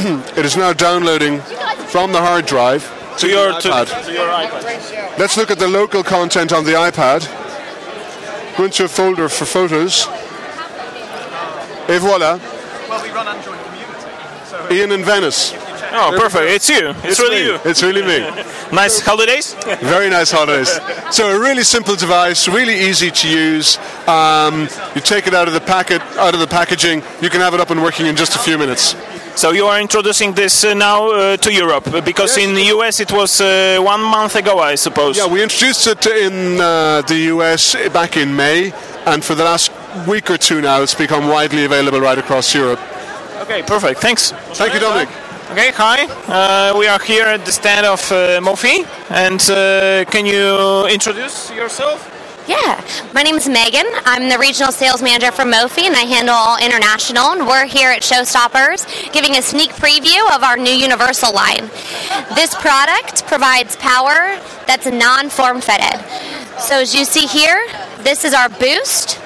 it 0.38 0.46
is 0.46 0.58
now 0.58 0.74
downloading 0.74 1.40
from 1.88 2.12
the 2.12 2.20
hard 2.20 2.46
drive 2.46 2.84
To 3.20 3.28
your, 3.28 3.54
iPad. 3.54 4.06
to 4.06 4.12
your 4.12 4.28
iPad. 4.28 5.18
Let's 5.20 5.38
look 5.38 5.52
at 5.52 5.60
the 5.60 5.68
local 5.68 6.04
content 6.04 6.52
on 6.52 6.64
the 6.64 6.72
iPad. 6.72 7.28
Go 8.58 8.66
into 8.66 8.86
a 8.86 8.88
folder 8.88 9.30
for 9.30 9.46
photos. 9.46 10.08
Et 11.88 12.00
voilà. 12.00 12.40
Well, 12.90 13.04
we 13.04 13.10
run 13.12 13.28
Android 13.28 13.60
Community. 13.66 14.08
So 14.46 14.72
Ian 14.72 14.92
in 14.92 15.04
Venice. 15.04 15.54
Oh, 15.94 16.16
perfect! 16.18 16.50
It's 16.50 16.70
you. 16.70 16.94
It's, 17.04 17.20
really 17.20 17.42
me. 17.42 17.46
you. 17.48 17.60
It's 17.66 17.84
really 17.84 18.02
me. 18.02 18.44
Nice 18.72 19.02
holidays. 19.02 19.54
Very 19.82 20.10
nice 20.10 20.32
holidays. 20.32 20.80
So 21.12 21.36
a 21.36 21.38
really 21.38 21.64
simple 21.64 21.98
device, 21.98 22.48
really 22.48 22.80
easy 22.80 23.12
to 23.12 23.28
use. 23.28 23.78
Um, 24.08 24.70
you 24.96 25.02
take 25.02 25.28
it 25.28 25.34
out 25.34 25.50
of 25.50 25.54
the 25.54 25.60
packet, 25.60 26.02
out 26.16 26.34
of 26.34 26.40
the 26.40 26.48
packaging. 26.48 27.04
You 27.22 27.30
can 27.30 27.42
have 27.42 27.54
it 27.54 27.60
up 27.60 27.70
and 27.70 27.84
working 27.84 28.06
in 28.06 28.16
just 28.16 28.34
a 28.38 28.40
few 28.40 28.58
minutes. 28.58 28.96
So 29.42 29.50
you 29.54 29.66
are 29.66 29.82
introducing 29.82 30.34
this 30.36 30.64
uh, 30.64 30.76
now 30.76 31.10
uh, 31.10 31.36
to 31.38 31.52
Europe 31.52 31.88
uh, 31.88 32.00
because 32.02 32.38
Yes. 32.38 32.48
in 32.48 32.54
the 32.54 32.66
US 32.78 33.00
it 33.00 33.12
was 33.12 33.42
uh, 33.42 33.80
one 33.82 34.00
month 34.04 34.36
ago, 34.36 34.60
I 34.60 34.76
suppose. 34.76 35.18
Yeah, 35.18 35.26
we 35.26 35.42
introduced 35.42 35.88
it 35.88 36.06
in 36.06 36.62
uh, 36.62 37.02
the 37.08 37.34
US 37.34 37.76
back 37.92 38.18
in 38.18 38.36
May, 38.36 38.72
and 39.08 39.24
for 39.24 39.34
the 39.34 39.44
last 39.44 39.72
week 40.08 40.30
or 40.30 40.38
two 40.38 40.62
now, 40.62 40.84
it's 40.84 40.94
become 40.94 41.28
widely 41.28 41.66
available 41.66 42.00
right 42.00 42.20
across 42.20 42.54
Europe. 42.54 42.80
Okay, 43.42 43.64
perfect. 43.64 44.00
Thanks. 44.00 44.32
Thank 44.54 44.76
you, 44.76 44.80
Dominic. 44.80 45.10
Okay, 45.52 45.72
hi. 45.72 46.06
Uh, 46.28 46.78
we 46.78 46.86
are 46.88 47.00
here 47.00 47.26
at 47.26 47.44
the 47.44 47.52
stand 47.52 47.88
of 47.88 48.12
uh, 48.12 48.40
Mophie, 48.42 48.86
and 49.10 49.42
uh, 49.50 50.06
can 50.12 50.28
you 50.28 50.86
introduce 50.86 51.50
yourself? 51.50 52.11
Yeah, 52.52 52.86
my 53.14 53.24
name 53.24 53.36
is 53.36 53.48
Megan. 53.48 53.86
I'm 54.04 54.28
the 54.28 54.38
regional 54.38 54.74
sales 54.74 55.02
manager 55.02 55.32
for 55.32 55.44
Mophie, 55.44 55.88
and 55.88 55.96
I 55.96 56.02
handle 56.02 56.36
all 56.36 56.58
international. 56.62 57.32
And 57.32 57.48
we're 57.48 57.66
here 57.66 57.92
at 57.92 58.02
Showstoppers 58.02 58.84
giving 59.14 59.38
a 59.38 59.42
sneak 59.42 59.70
preview 59.70 60.20
of 60.36 60.44
our 60.44 60.58
new 60.58 60.74
Universal 60.74 61.34
line. 61.34 61.72
This 62.36 62.54
product 62.56 63.26
provides 63.26 63.78
power 63.78 64.38
that's 64.68 64.86
non-form 64.86 65.62
fitted. 65.62 66.04
So 66.60 66.82
as 66.82 66.94
you 66.94 67.06
see 67.06 67.26
here, 67.26 67.66
this 68.00 68.26
is 68.26 68.34
our 68.34 68.50
boost. 68.50 69.18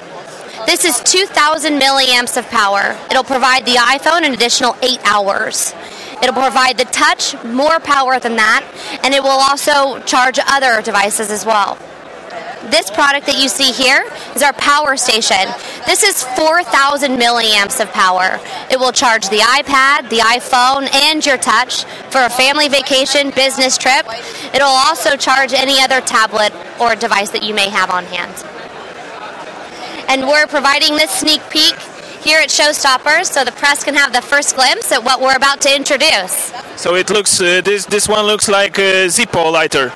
This 0.66 0.84
is 0.84 1.00
2,000 1.00 1.80
milliamps 1.80 2.36
of 2.36 2.46
power. 2.48 2.96
It'll 3.10 3.24
provide 3.24 3.66
the 3.66 3.74
iPhone 3.74 4.24
an 4.24 4.34
additional 4.34 4.76
eight 4.82 5.00
hours. 5.02 5.74
It'll 6.22 6.32
provide 6.32 6.78
the 6.78 6.84
touch 6.84 7.34
more 7.42 7.80
power 7.80 8.20
than 8.20 8.36
that, 8.36 8.62
and 9.02 9.12
it 9.12 9.20
will 9.20 9.30
also 9.30 9.98
charge 10.06 10.38
other 10.46 10.80
devices 10.80 11.32
as 11.32 11.44
well. 11.44 11.76
This 12.70 12.90
product 12.90 13.26
that 13.26 13.38
you 13.38 13.48
see 13.48 13.70
here 13.70 14.04
is 14.34 14.42
our 14.42 14.52
power 14.54 14.96
station. 14.96 15.46
This 15.86 16.02
is 16.02 16.24
4,000 16.34 17.14
milliamps 17.14 17.80
of 17.80 17.92
power. 17.92 18.40
It 18.70 18.78
will 18.78 18.90
charge 18.90 19.28
the 19.28 19.38
iPad, 19.38 20.10
the 20.10 20.18
iPhone, 20.18 20.92
and 21.06 21.24
your 21.24 21.38
touch 21.38 21.84
for 22.10 22.22
a 22.22 22.30
family 22.30 22.68
vacation, 22.68 23.30
business 23.30 23.78
trip. 23.78 24.04
It'll 24.52 24.66
also 24.66 25.16
charge 25.16 25.52
any 25.52 25.80
other 25.80 26.00
tablet 26.00 26.52
or 26.80 26.96
device 26.96 27.30
that 27.30 27.44
you 27.44 27.54
may 27.54 27.70
have 27.70 27.90
on 27.90 28.04
hand. 28.06 28.34
And 30.08 30.26
we're 30.26 30.46
providing 30.48 30.96
this 30.96 31.10
sneak 31.10 31.42
peek 31.50 31.74
here 32.22 32.38
at 32.40 32.48
Showstoppers 32.48 33.26
so 33.26 33.44
the 33.44 33.52
press 33.52 33.84
can 33.84 33.94
have 33.94 34.12
the 34.12 34.22
first 34.22 34.54
glimpse 34.54 34.92
at 34.92 35.02
what 35.02 35.20
we're 35.20 35.36
about 35.36 35.60
to 35.62 35.74
introduce. 35.74 36.52
So 36.76 36.94
it 36.94 37.08
looks 37.10 37.40
uh, 37.40 37.60
this 37.62 37.86
this 37.86 38.08
one 38.08 38.26
looks 38.26 38.48
like 38.48 38.78
a 38.78 39.06
Zippo 39.06 39.50
lighter. 39.50 39.92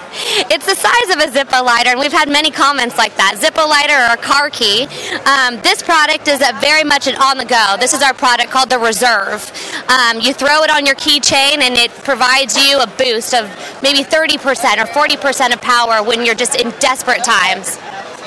It's 0.51 0.67
the 0.67 0.75
size 0.75 1.09
of 1.15 1.21
a 1.21 1.29
Zippo 1.31 1.65
lighter, 1.65 1.91
and 1.91 2.01
we've 2.01 2.13
had 2.13 2.29
many 2.29 2.51
comments 2.51 2.97
like 2.97 3.15
that. 3.17 3.37
Zippo 3.37 3.69
lighter 3.69 3.95
or 3.95 4.15
a 4.15 4.17
car 4.17 4.51
key. 4.51 4.85
Um, 5.27 5.61
this 5.63 5.83
product 5.83 6.27
is 6.29 6.41
a 6.41 6.53
very 6.61 6.85
much 6.85 7.07
an 7.07 7.17
on 7.17 7.37
the 7.37 7.45
go. 7.45 7.77
This 7.79 7.93
is 7.93 8.03
our 8.03 8.15
product 8.15 8.51
called 8.51 8.71
the 8.71 8.79
Reserve. 8.79 9.45
Um, 9.89 10.21
you 10.21 10.33
throw 10.33 10.63
it 10.63 10.71
on 10.71 10.87
your 10.87 10.97
keychain, 10.97 11.61
and 11.61 11.75
it 11.77 11.91
provides 12.05 12.57
you 12.57 12.81
a 12.81 12.87
boost 12.87 13.35
of 13.35 13.45
maybe 13.83 14.03
30% 14.03 14.37
or 14.79 14.87
40% 14.87 15.53
of 15.53 15.61
power 15.61 16.03
when 16.03 16.25
you're 16.25 16.35
just 16.35 16.57
in 16.57 16.71
desperate 16.81 17.25
times. 17.25 17.79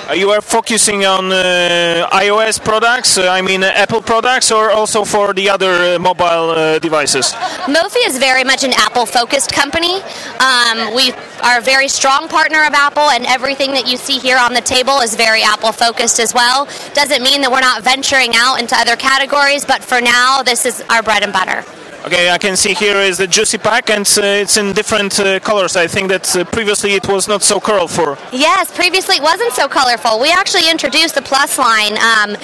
Uh, 0.09 0.13
you 0.13 0.29
are 0.31 0.41
focusing 0.41 1.05
on 1.05 1.31
uh, 1.31 2.09
iOS 2.11 2.61
products, 2.61 3.17
uh, 3.17 3.29
I 3.29 3.41
mean 3.41 3.63
Apple 3.63 4.01
products, 4.01 4.51
or 4.51 4.69
also 4.69 5.05
for 5.05 5.33
the 5.33 5.49
other 5.49 5.97
mobile 5.97 6.79
devices? 6.79 7.31
Mophie 7.67 8.05
is 8.05 8.17
very 8.17 8.43
much 8.43 8.65
an 8.65 8.73
Apple 8.75 9.05
focused 9.05 9.53
company. 9.53 10.01
Um, 10.43 10.93
we 10.93 11.13
are 11.41 11.59
a 11.59 11.61
very 11.61 11.87
strong 11.87 12.27
partner 12.27 12.65
of 12.65 12.73
Apple, 12.73 13.09
and 13.11 13.25
everything 13.25 13.71
that 13.71 13.87
you 13.87 13.95
see 13.95 14.19
here 14.19 14.37
on 14.37 14.53
the 14.53 14.61
table 14.61 14.99
is 14.99 15.15
very 15.15 15.41
Apple 15.41 15.71
focused 15.71 16.19
as 16.19 16.33
well. 16.33 16.65
Doesn't 16.93 17.23
mean 17.23 17.39
that 17.39 17.49
we're 17.49 17.61
not 17.61 17.81
venturing 17.81 18.31
out 18.35 18.59
into 18.59 18.75
other 18.75 18.97
categories, 18.97 19.63
but 19.63 19.81
for 19.81 20.01
now, 20.01 20.43
this 20.43 20.65
is 20.65 20.83
our 20.89 21.01
bread 21.01 21.23
and 21.23 21.31
butter. 21.31 21.63
Okay, 22.05 22.29
I 22.29 22.37
can 22.37 22.57
see 22.57 22.73
here 22.73 22.97
is 22.97 23.17
the 23.17 23.27
Juice 23.27 23.55
Pack, 23.55 23.89
and 23.89 24.05
uh, 24.17 24.21
it's 24.23 24.57
in 24.57 24.73
different 24.73 25.17
uh, 25.21 25.39
colors. 25.39 25.77
I 25.77 25.87
think 25.87 26.09
that 26.09 26.35
uh, 26.35 26.43
previously 26.43 26.95
it 26.95 27.07
was 27.07 27.29
not 27.29 27.41
so 27.41 27.61
colorful. 27.61 28.17
Yes, 28.33 28.75
previously 28.75 29.15
it 29.15 29.21
wasn't 29.21 29.53
so 29.53 29.69
colorful. 29.69 30.19
We 30.19 30.29
actually 30.29 30.69
introduced 30.69 31.15
the 31.15 31.21
Plus 31.21 31.57
line 31.57 31.93
um, 31.99 32.35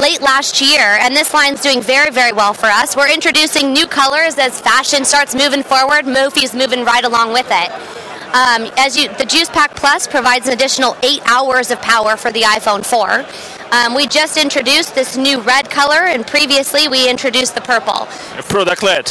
late 0.00 0.22
last 0.22 0.62
year, 0.62 0.96
and 1.02 1.14
this 1.14 1.34
line's 1.34 1.60
doing 1.60 1.82
very, 1.82 2.10
very 2.10 2.32
well 2.32 2.54
for 2.54 2.68
us. 2.68 2.96
We're 2.96 3.12
introducing 3.12 3.74
new 3.74 3.86
colors 3.86 4.38
as 4.38 4.58
fashion 4.62 5.04
starts 5.04 5.34
moving 5.34 5.62
forward. 5.62 6.06
Mophie's 6.06 6.54
moving 6.54 6.82
right 6.82 7.04
along 7.04 7.34
with 7.34 7.48
it. 7.50 7.70
Um, 8.32 8.72
as 8.78 8.96
you, 8.96 9.14
the 9.18 9.26
Juice 9.26 9.50
Pack 9.50 9.76
Plus 9.76 10.06
provides 10.06 10.46
an 10.46 10.54
additional 10.54 10.96
eight 11.02 11.20
hours 11.26 11.70
of 11.70 11.82
power 11.82 12.16
for 12.16 12.32
the 12.32 12.40
iPhone 12.42 12.82
4. 12.82 13.61
Um, 13.72 13.94
we 13.94 14.06
just 14.06 14.36
introduced 14.36 14.94
this 14.94 15.16
new 15.16 15.40
red 15.40 15.70
color, 15.70 16.04
and 16.06 16.26
previously 16.26 16.88
we 16.88 17.08
introduced 17.08 17.54
the 17.54 17.60
purple. 17.62 18.06
Product 18.48 18.82
led. 18.82 19.06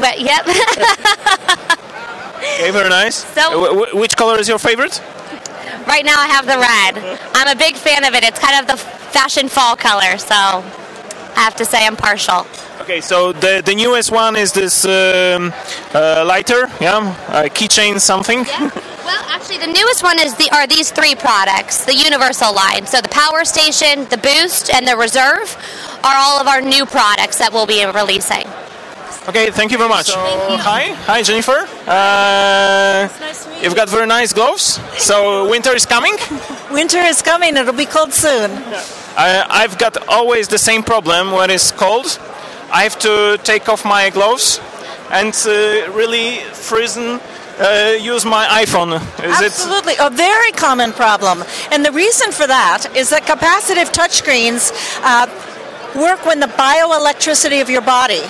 But 0.00 0.20
yep. 0.20 0.46
Okay, 2.42 2.72
very 2.72 2.88
nice. 2.88 3.24
So- 3.34 3.40
Uh, 3.40 3.58
wh- 3.62 3.90
wh- 3.90 3.94
which 3.94 4.16
color 4.16 4.36
is 4.40 4.48
your 4.48 4.58
favorite? 4.58 5.00
right 5.86 6.04
now 6.04 6.18
I 6.18 6.26
have 6.26 6.44
the 6.46 6.58
red. 6.58 7.18
I'm 7.34 7.48
a 7.48 7.54
big 7.58 7.76
fan 7.76 8.04
of 8.04 8.14
it. 8.14 8.24
It's 8.24 8.38
kind 8.38 8.56
of 8.60 8.66
the 8.66 8.76
fashion 8.76 9.48
fall 9.48 9.76
color, 9.76 10.18
so 10.18 10.34
I 10.34 11.40
have 11.46 11.54
to 11.56 11.64
say 11.64 11.86
I'm 11.86 11.96
partial. 11.96 12.46
Okay, 12.80 13.00
so 13.00 13.32
the 13.32 13.62
the 13.64 13.74
newest 13.74 14.10
one 14.10 14.34
is 14.36 14.52
this 14.52 14.84
um, 14.84 15.52
uh, 15.94 16.24
lighter, 16.26 16.68
yeah, 16.80 17.14
uh, 17.28 17.48
keychain 17.56 18.00
something. 18.00 18.44
Well, 19.04 19.24
actually, 19.28 19.58
the 19.58 19.66
newest 19.66 20.02
one 20.02 20.20
is 20.20 20.34
the 20.36 20.48
are 20.52 20.66
these 20.66 20.92
three 20.92 21.14
products, 21.14 21.84
the 21.84 21.94
Universal 21.94 22.54
line. 22.54 22.86
So 22.86 23.00
the 23.00 23.08
Power 23.08 23.44
Station, 23.44 24.06
the 24.10 24.18
Boost, 24.18 24.72
and 24.72 24.86
the 24.86 24.96
Reserve 24.96 25.56
are 26.04 26.14
all 26.16 26.40
of 26.40 26.46
our 26.46 26.60
new 26.60 26.86
products 26.86 27.38
that 27.38 27.52
we'll 27.52 27.66
be 27.66 27.84
releasing. 27.84 28.46
Okay, 29.28 29.50
thank 29.50 29.70
you 29.70 29.78
very 29.78 29.88
much. 29.88 30.10
Thank 30.10 30.50
you. 30.50 30.56
Hi, 30.58 30.92
hi 31.06 31.22
Jennifer. 31.22 31.66
Uh, 31.86 33.08
you've 33.62 33.76
got 33.76 33.88
very 33.88 34.06
nice 34.06 34.32
gloves. 34.32 34.80
So 34.98 35.48
winter 35.48 35.74
is 35.74 35.86
coming. 35.86 36.16
Winter 36.72 36.98
is 36.98 37.22
coming. 37.22 37.56
It'll 37.56 37.74
be 37.74 37.86
cold 37.86 38.12
soon. 38.12 38.50
Uh, 38.50 39.44
I've 39.48 39.78
got 39.78 40.08
always 40.08 40.48
the 40.48 40.58
same 40.58 40.82
problem 40.82 41.30
when 41.30 41.50
it's 41.50 41.70
cold. 41.70 42.18
I 42.72 42.82
have 42.84 42.98
to 43.00 43.38
take 43.44 43.68
off 43.68 43.84
my 43.84 44.10
gloves 44.10 44.60
and 45.10 45.34
uh, 45.46 45.92
really 45.92 46.38
frozen 46.54 47.20
uh, 47.62 47.96
use 48.00 48.24
my 48.24 48.44
iPhone. 48.64 48.96
Is 49.24 49.40
it? 49.40 49.46
Absolutely, 49.46 49.94
a 50.00 50.10
very 50.10 50.52
common 50.52 50.92
problem. 50.92 51.44
And 51.70 51.84
the 51.84 51.92
reason 51.92 52.32
for 52.32 52.46
that 52.46 52.94
is 52.96 53.10
that 53.10 53.22
capacitive 53.22 53.92
touchscreens 53.92 54.72
uh, 55.02 55.26
work 55.98 56.24
when 56.26 56.40
the 56.40 56.46
bioelectricity 56.46 57.60
of 57.62 57.70
your 57.70 57.82
body 57.82 58.22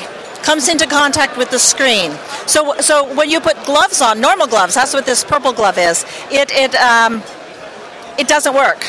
comes 0.43 0.69
into 0.69 0.87
contact 0.87 1.37
with 1.37 1.51
the 1.51 1.59
screen. 1.59 2.13
So, 2.47 2.75
so 2.81 3.15
when 3.15 3.31
you 3.31 3.41
put 3.41 3.57
gloves 3.65 4.03
on, 4.03 4.21
normal 4.21 4.47
gloves, 4.47 4.75
that's 4.75 4.93
what 4.93 5.07
this 5.07 5.25
purple 5.25 5.53
glove 5.53 5.79
is. 5.79 6.05
It 6.31 6.51
it 6.53 6.75
um, 6.75 7.23
it 8.19 8.29
doesn't 8.29 8.55
work. 8.55 8.85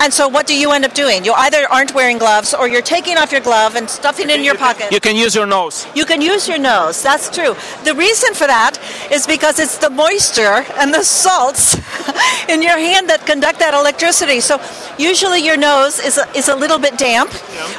And 0.00 0.12
so, 0.12 0.28
what 0.28 0.46
do 0.46 0.56
you 0.56 0.72
end 0.72 0.84
up 0.84 0.94
doing? 0.94 1.24
You 1.24 1.32
either 1.32 1.66
aren't 1.70 1.94
wearing 1.94 2.18
gloves, 2.18 2.54
or 2.54 2.68
you're 2.68 2.82
taking 2.82 3.16
off 3.16 3.32
your 3.32 3.40
glove 3.40 3.74
and 3.76 3.88
stuffing 3.88 4.30
it 4.30 4.36
in 4.36 4.44
your 4.44 4.56
pocket. 4.56 4.92
You 4.92 5.00
can 5.00 5.16
use 5.16 5.34
your 5.34 5.46
nose. 5.46 5.86
You 5.94 6.04
can 6.04 6.20
use 6.20 6.46
your 6.48 6.58
nose. 6.58 7.02
That's 7.02 7.30
true. 7.30 7.54
The 7.84 7.94
reason 7.94 8.34
for 8.34 8.46
that 8.46 8.78
is 9.10 9.26
because 9.26 9.58
it's 9.58 9.78
the 9.78 9.90
moisture 9.90 10.64
and 10.78 10.92
the 10.92 11.02
salts 11.02 11.74
in 12.48 12.62
your 12.62 12.78
hand 12.78 13.08
that 13.08 13.26
conduct 13.26 13.58
that 13.60 13.74
electricity. 13.74 14.40
So 14.40 14.60
usually 14.98 15.44
your 15.44 15.56
nose 15.56 15.98
is 15.98 16.18
a, 16.18 16.28
is 16.36 16.48
a 16.48 16.54
little 16.56 16.78
bit 16.78 16.98
damp, 16.98 17.32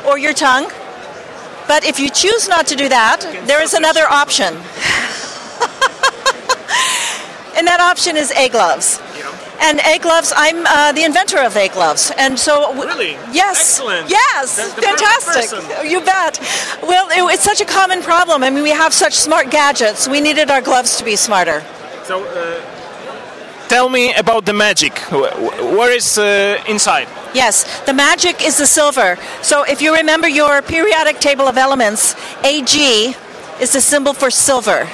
or 0.06 0.18
your 0.18 0.34
tongue. 0.34 0.70
But 1.68 1.84
if 1.84 2.00
you 2.00 2.10
choose 2.10 2.48
not 2.48 2.68
to 2.68 2.76
do 2.76 2.88
that, 2.90 3.22
there 3.46 3.62
is 3.62 3.74
another 3.74 4.08
option. 4.08 4.54
and 7.58 7.68
that 7.68 7.80
option 7.82 8.16
is 8.16 8.32
Agloves. 8.32 9.04
And 9.60 9.80
Agloves, 9.80 10.32
I'm 10.36 10.66
uh, 10.68 10.92
the 10.92 11.04
inventor 11.04 11.40
of 11.40 11.54
Agloves, 11.56 12.12
and 12.18 12.38
so 12.38 12.72
w- 12.74 12.84
Really? 12.88 13.12
yes, 13.32 13.60
Excellent. 13.80 14.10
yes, 14.10 14.56
That's 14.56 14.74
the 14.76 14.82
perfect 14.82 15.24
fantastic. 15.52 15.90
You 15.92 16.02
bet. 16.02 16.40
Well, 16.84 17.08
it, 17.10 17.34
it's 17.34 17.44
such 17.44 17.60
a 17.62 17.66
common 17.66 18.02
problem. 18.04 18.44
I 18.44 18.50
mean, 18.52 18.64
we 18.64 18.70
have 18.70 18.94
such 18.94 19.14
smart 19.14 19.50
gadgets. 19.50 20.08
We 20.08 20.22
needed 20.22 20.52
our 20.52 20.62
gloves 20.62 20.98
to 20.98 21.04
be 21.04 21.16
smarter. 21.16 21.64
So, 22.04 22.24
uh, 22.24 22.62
tell 23.68 23.90
me 23.90 24.14
about 24.14 24.46
the 24.46 24.54
magic. 24.54 24.94
Wh- 25.10 25.34
wh- 25.34 25.76
Where 25.78 25.92
is 25.92 26.18
uh, 26.18 26.64
inside? 26.68 27.08
Yes, 27.34 27.66
the 27.86 27.94
magic 27.94 28.46
is 28.46 28.58
the 28.58 28.68
silver. 28.68 29.18
So 29.42 29.64
if 29.64 29.82
you 29.82 29.94
remember 29.96 30.28
your 30.28 30.62
periodic 30.62 31.20
table 31.20 31.48
of 31.48 31.58
elements, 31.58 32.16
Ag 32.44 32.70
is 33.60 33.72
the 33.74 33.82
symbol 33.82 34.14
for 34.14 34.30
silver. 34.30 34.88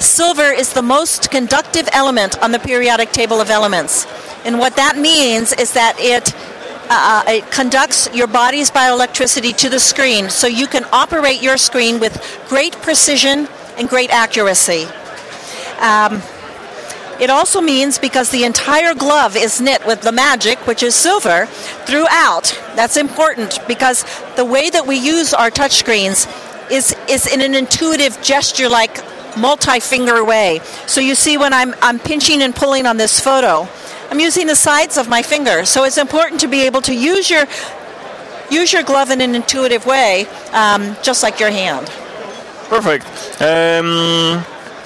Silver 0.00 0.50
is 0.50 0.72
the 0.72 0.82
most 0.82 1.30
conductive 1.30 1.88
element 1.92 2.42
on 2.42 2.52
the 2.52 2.58
periodic 2.58 3.12
table 3.12 3.40
of 3.40 3.50
elements. 3.50 4.06
And 4.44 4.58
what 4.58 4.76
that 4.76 4.96
means 4.96 5.52
is 5.52 5.74
that 5.74 5.96
it 5.98 6.34
uh, 6.92 7.22
it 7.28 7.50
conducts 7.52 8.12
your 8.12 8.26
body's 8.26 8.70
bioelectricity 8.70 9.56
to 9.56 9.68
the 9.68 9.78
screen 9.78 10.28
so 10.28 10.48
you 10.48 10.66
can 10.66 10.84
operate 10.90 11.40
your 11.40 11.56
screen 11.56 12.00
with 12.00 12.18
great 12.48 12.72
precision 12.82 13.46
and 13.76 13.88
great 13.88 14.10
accuracy. 14.10 14.86
Um, 15.78 16.20
it 17.20 17.30
also 17.30 17.60
means 17.60 17.98
because 17.98 18.30
the 18.30 18.44
entire 18.44 18.94
glove 18.94 19.36
is 19.36 19.60
knit 19.60 19.86
with 19.86 20.00
the 20.00 20.10
magic, 20.10 20.66
which 20.66 20.82
is 20.82 20.94
silver, 20.94 21.46
throughout. 21.86 22.58
That's 22.74 22.96
important 22.96 23.58
because 23.68 24.04
the 24.36 24.44
way 24.44 24.70
that 24.70 24.86
we 24.86 24.96
use 24.96 25.34
our 25.34 25.50
touchscreens 25.50 26.26
is, 26.72 26.96
is 27.08 27.26
in 27.26 27.40
an 27.40 27.54
intuitive 27.54 28.20
gesture 28.22 28.68
like 28.68 28.98
multi 29.36 29.80
finger 29.80 30.24
way. 30.24 30.60
So 30.86 31.00
you 31.00 31.14
see 31.14 31.36
when 31.36 31.52
I'm, 31.52 31.74
I'm 31.82 31.98
pinching 31.98 32.42
and 32.42 32.54
pulling 32.54 32.86
on 32.86 32.96
this 32.96 33.20
photo, 33.20 33.68
I'm 34.10 34.20
using 34.20 34.46
the 34.46 34.56
sides 34.56 34.96
of 34.96 35.08
my 35.08 35.22
finger. 35.22 35.64
So 35.64 35.84
it's 35.84 35.98
important 35.98 36.40
to 36.40 36.48
be 36.48 36.62
able 36.62 36.80
to 36.82 36.94
use 36.94 37.30
your 37.30 37.44
use 38.50 38.72
your 38.72 38.82
glove 38.82 39.10
in 39.10 39.20
an 39.20 39.34
intuitive 39.34 39.86
way, 39.86 40.26
um, 40.52 40.96
just 41.02 41.22
like 41.22 41.38
your 41.38 41.50
hand. 41.50 41.86
Perfect. 42.68 43.04
Um, 43.40 44.44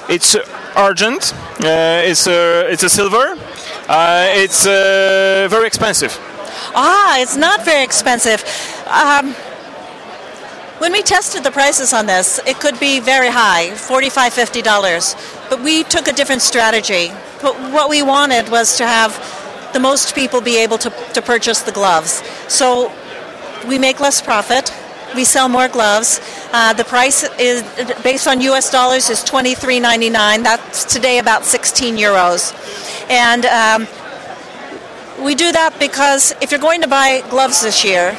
it's 0.09 0.37
argent. 0.77 1.33
Uh, 1.61 2.03
it's 2.05 2.27
a 2.27 2.71
it's 2.71 2.83
a 2.83 2.91
silver. 2.91 3.37
uh, 3.89 4.27
it's 4.31 4.67
uh, 4.67 5.47
very 5.51 5.67
expensive. 5.67 6.19
Ah, 6.75 7.19
it's 7.21 7.37
not 7.37 7.65
very 7.65 7.85
expensive. 7.85 8.43
Um, 8.87 9.35
when 10.79 10.93
we 10.93 11.03
tested 11.03 11.45
the 11.45 11.51
prices 11.51 11.93
on 11.93 12.07
this, 12.07 12.41
it 12.47 12.59
could 12.59 12.79
be 12.81 13.01
very 13.01 13.29
high, 13.31 13.69
$45, 13.71 14.63
$50. 14.63 15.49
But 15.49 15.61
we 15.61 15.85
took 15.85 16.09
a 16.09 16.13
different 16.13 16.43
strategy. 16.43 17.13
But 17.41 17.55
what 17.73 17.89
we 17.89 18.03
wanted 18.03 18.49
was 18.49 18.77
to 18.79 18.87
have 18.87 19.13
the 19.73 19.81
most 19.81 20.15
people 20.15 20.41
be 20.41 20.57
able 20.57 20.79
to, 20.79 20.91
to 21.15 21.23
purchase 21.23 21.63
the 21.63 21.73
gloves. 21.73 22.23
So 22.49 22.93
we 23.69 23.79
make 23.79 24.01
less 24.01 24.21
profit. 24.21 24.73
We 25.15 25.25
sell 25.25 25.49
more 25.49 25.69
gloves. 25.69 26.21
Uh, 26.53 26.73
the 26.73 26.85
price 26.85 27.23
is 27.39 27.63
based 28.03 28.27
on 28.27 28.41
U.S. 28.41 28.71
dollars 28.71 29.11
is 29.11 29.23
twenty 29.23 29.55
three 29.55 29.79
ninety 29.79 30.11
nine. 30.11 30.43
That's 30.43 30.85
today 30.85 31.19
about 31.19 31.45
sixteen 31.45 31.97
euros, 31.97 32.53
and 33.09 33.47
um, 33.47 33.87
we 35.25 35.37
do 35.37 35.53
that 35.53 35.79
because 35.79 36.35
if 36.41 36.51
you're 36.51 36.61
going 36.61 36.83
to 36.83 36.89
buy 36.89 37.23
gloves 37.31 37.63
this 37.63 37.85
year, 37.85 38.19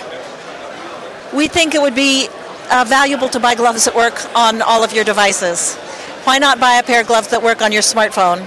we 1.34 1.50
think 1.50 1.76
it 1.76 1.82
would 1.82 1.96
be 1.96 2.30
uh, 2.72 2.86
valuable 2.88 3.30
to 3.30 3.40
buy 3.40 3.56
gloves 3.56 3.86
that 3.86 3.96
work 3.96 4.18
on 4.36 4.62
all 4.62 4.84
of 4.84 4.94
your 4.94 5.04
devices. 5.04 5.76
Why 6.26 6.38
not 6.40 6.60
buy 6.60 6.76
a 6.76 6.84
pair 6.84 7.02
of 7.02 7.08
gloves 7.08 7.30
that 7.30 7.42
work 7.44 7.62
on 7.62 7.72
your 7.72 7.82
smartphone 7.82 8.42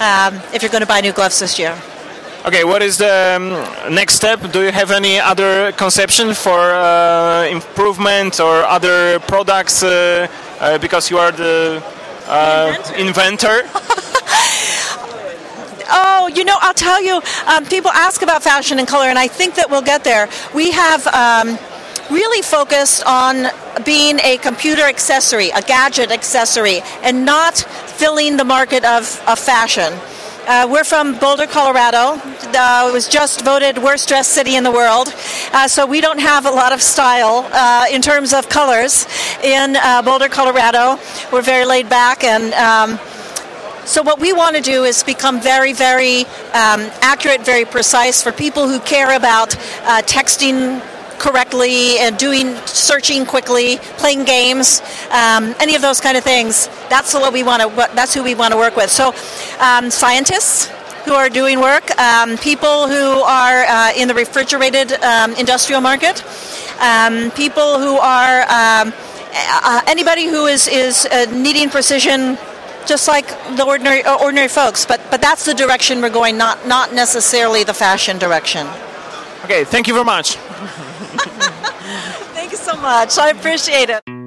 um, 0.00 0.40
if 0.54 0.62
you're 0.62 0.70
going 0.70 0.82
to 0.82 0.86
buy 0.86 1.00
new 1.00 1.12
gloves 1.12 1.38
this 1.38 1.58
year? 1.58 1.76
Okay, 2.46 2.64
what 2.64 2.82
is 2.82 2.98
the 2.98 3.36
um, 3.36 3.94
next 3.94 4.14
step? 4.14 4.40
Do 4.52 4.62
you 4.62 4.72
have 4.72 4.90
any 4.90 5.18
other 5.18 5.72
conception 5.72 6.34
for 6.34 6.58
uh, 6.58 7.46
improvement 7.50 8.40
or 8.40 8.62
other 8.62 9.18
products? 9.20 9.82
Uh, 9.82 10.28
uh, 10.60 10.78
because 10.78 11.10
you 11.10 11.18
are 11.18 11.32
the 11.32 11.82
uh, 12.26 12.74
inventor. 12.96 13.62
Oh, 15.90 16.28
you 16.34 16.44
know, 16.44 16.56
I'll 16.60 16.74
tell 16.74 17.02
you, 17.02 17.22
um, 17.46 17.64
people 17.64 17.90
ask 17.90 18.20
about 18.20 18.42
fashion 18.42 18.78
and 18.78 18.86
color, 18.86 19.06
and 19.06 19.18
I 19.18 19.26
think 19.26 19.54
that 19.54 19.70
we'll 19.70 19.80
get 19.80 20.04
there. 20.04 20.28
We 20.54 20.70
have 20.72 21.06
um, 21.06 21.58
really 22.10 22.42
focused 22.42 23.04
on 23.04 23.46
being 23.84 24.18
a 24.20 24.38
computer 24.38 24.82
accessory, 24.82 25.50
a 25.50 25.62
gadget 25.62 26.10
accessory, 26.10 26.80
and 27.02 27.24
not 27.24 27.58
filling 27.58 28.36
the 28.36 28.44
market 28.44 28.84
of, 28.84 29.22
of 29.26 29.38
fashion. 29.38 29.92
Uh, 30.46 30.66
we're 30.70 30.84
from 30.84 31.18
Boulder, 31.18 31.46
Colorado. 31.46 32.18
Uh, 32.56 32.88
it 32.88 32.92
was 32.94 33.06
just 33.06 33.44
voted 33.44 33.76
worst 33.76 34.08
dressed 34.08 34.32
city 34.32 34.56
in 34.56 34.64
the 34.64 34.70
world. 34.70 35.14
Uh, 35.52 35.68
so 35.68 35.84
we 35.84 36.00
don't 36.00 36.20
have 36.20 36.46
a 36.46 36.50
lot 36.50 36.72
of 36.72 36.80
style 36.80 37.46
uh, 37.52 37.84
in 37.92 38.00
terms 38.00 38.32
of 38.32 38.48
colors 38.48 39.06
in 39.44 39.76
uh, 39.76 40.00
Boulder, 40.00 40.28
Colorado. 40.28 40.98
We're 41.30 41.42
very 41.42 41.66
laid 41.66 41.88
back 41.90 42.24
and. 42.24 42.54
Um, 42.54 42.98
so 43.84 44.02
what 44.02 44.20
we 44.20 44.34
want 44.34 44.54
to 44.54 44.60
do 44.60 44.84
is 44.84 45.02
become 45.02 45.40
very, 45.40 45.72
very 45.72 46.20
um, 46.52 46.90
accurate, 47.00 47.40
very 47.40 47.64
precise 47.64 48.22
for 48.22 48.32
people 48.32 48.68
who 48.68 48.80
care 48.80 49.16
about 49.16 49.56
uh, 49.56 50.02
texting 50.02 50.82
correctly 51.18 51.98
and 51.98 52.16
doing 52.16 52.54
searching 52.66 53.26
quickly, 53.26 53.78
playing 53.98 54.24
games, 54.24 54.80
um, 55.10 55.54
any 55.60 55.74
of 55.74 55.82
those 55.82 56.00
kind 56.00 56.16
of 56.16 56.24
things. 56.24 56.68
That's 56.88 57.14
what 57.14 57.32
we 57.32 57.42
want 57.42 57.62
to. 57.62 57.68
That's 57.94 58.14
who 58.14 58.22
we 58.22 58.34
want 58.34 58.52
to 58.52 58.58
work 58.58 58.76
with. 58.76 58.90
So, 58.90 59.14
um, 59.60 59.90
scientists 59.90 60.70
who 61.04 61.14
are 61.14 61.28
doing 61.28 61.60
work, 61.60 61.96
um, 61.98 62.36
people 62.38 62.88
who 62.88 63.22
are 63.22 63.64
uh, 63.64 63.92
in 63.96 64.08
the 64.08 64.14
refrigerated 64.14 64.92
um, 65.02 65.34
industrial 65.34 65.80
market, 65.80 66.22
um, 66.80 67.30
people 67.32 67.78
who 67.78 67.96
are 67.96 68.44
uh, 68.48 68.90
anybody 69.86 70.26
who 70.26 70.46
is 70.46 70.68
is 70.68 71.06
uh, 71.06 71.26
needing 71.32 71.68
precision 71.70 72.38
just 72.86 73.06
like 73.06 73.28
the 73.56 73.64
ordinary 73.64 74.02
uh, 74.02 74.16
ordinary 74.16 74.48
folks. 74.48 74.86
But 74.86 75.00
but 75.10 75.20
that's 75.20 75.44
the 75.44 75.54
direction 75.54 76.00
we're 76.00 76.10
going, 76.10 76.36
not 76.36 76.66
not 76.66 76.92
necessarily 76.92 77.64
the 77.64 77.74
fashion 77.74 78.18
direction. 78.18 78.66
Okay, 79.44 79.64
thank 79.64 79.86
you 79.86 79.94
very 79.94 80.04
much. 80.04 80.36
Thank 82.34 82.52
you 82.52 82.58
so 82.58 82.76
much. 82.76 83.18
I 83.18 83.30
appreciate 83.30 83.90
it. 83.90 84.17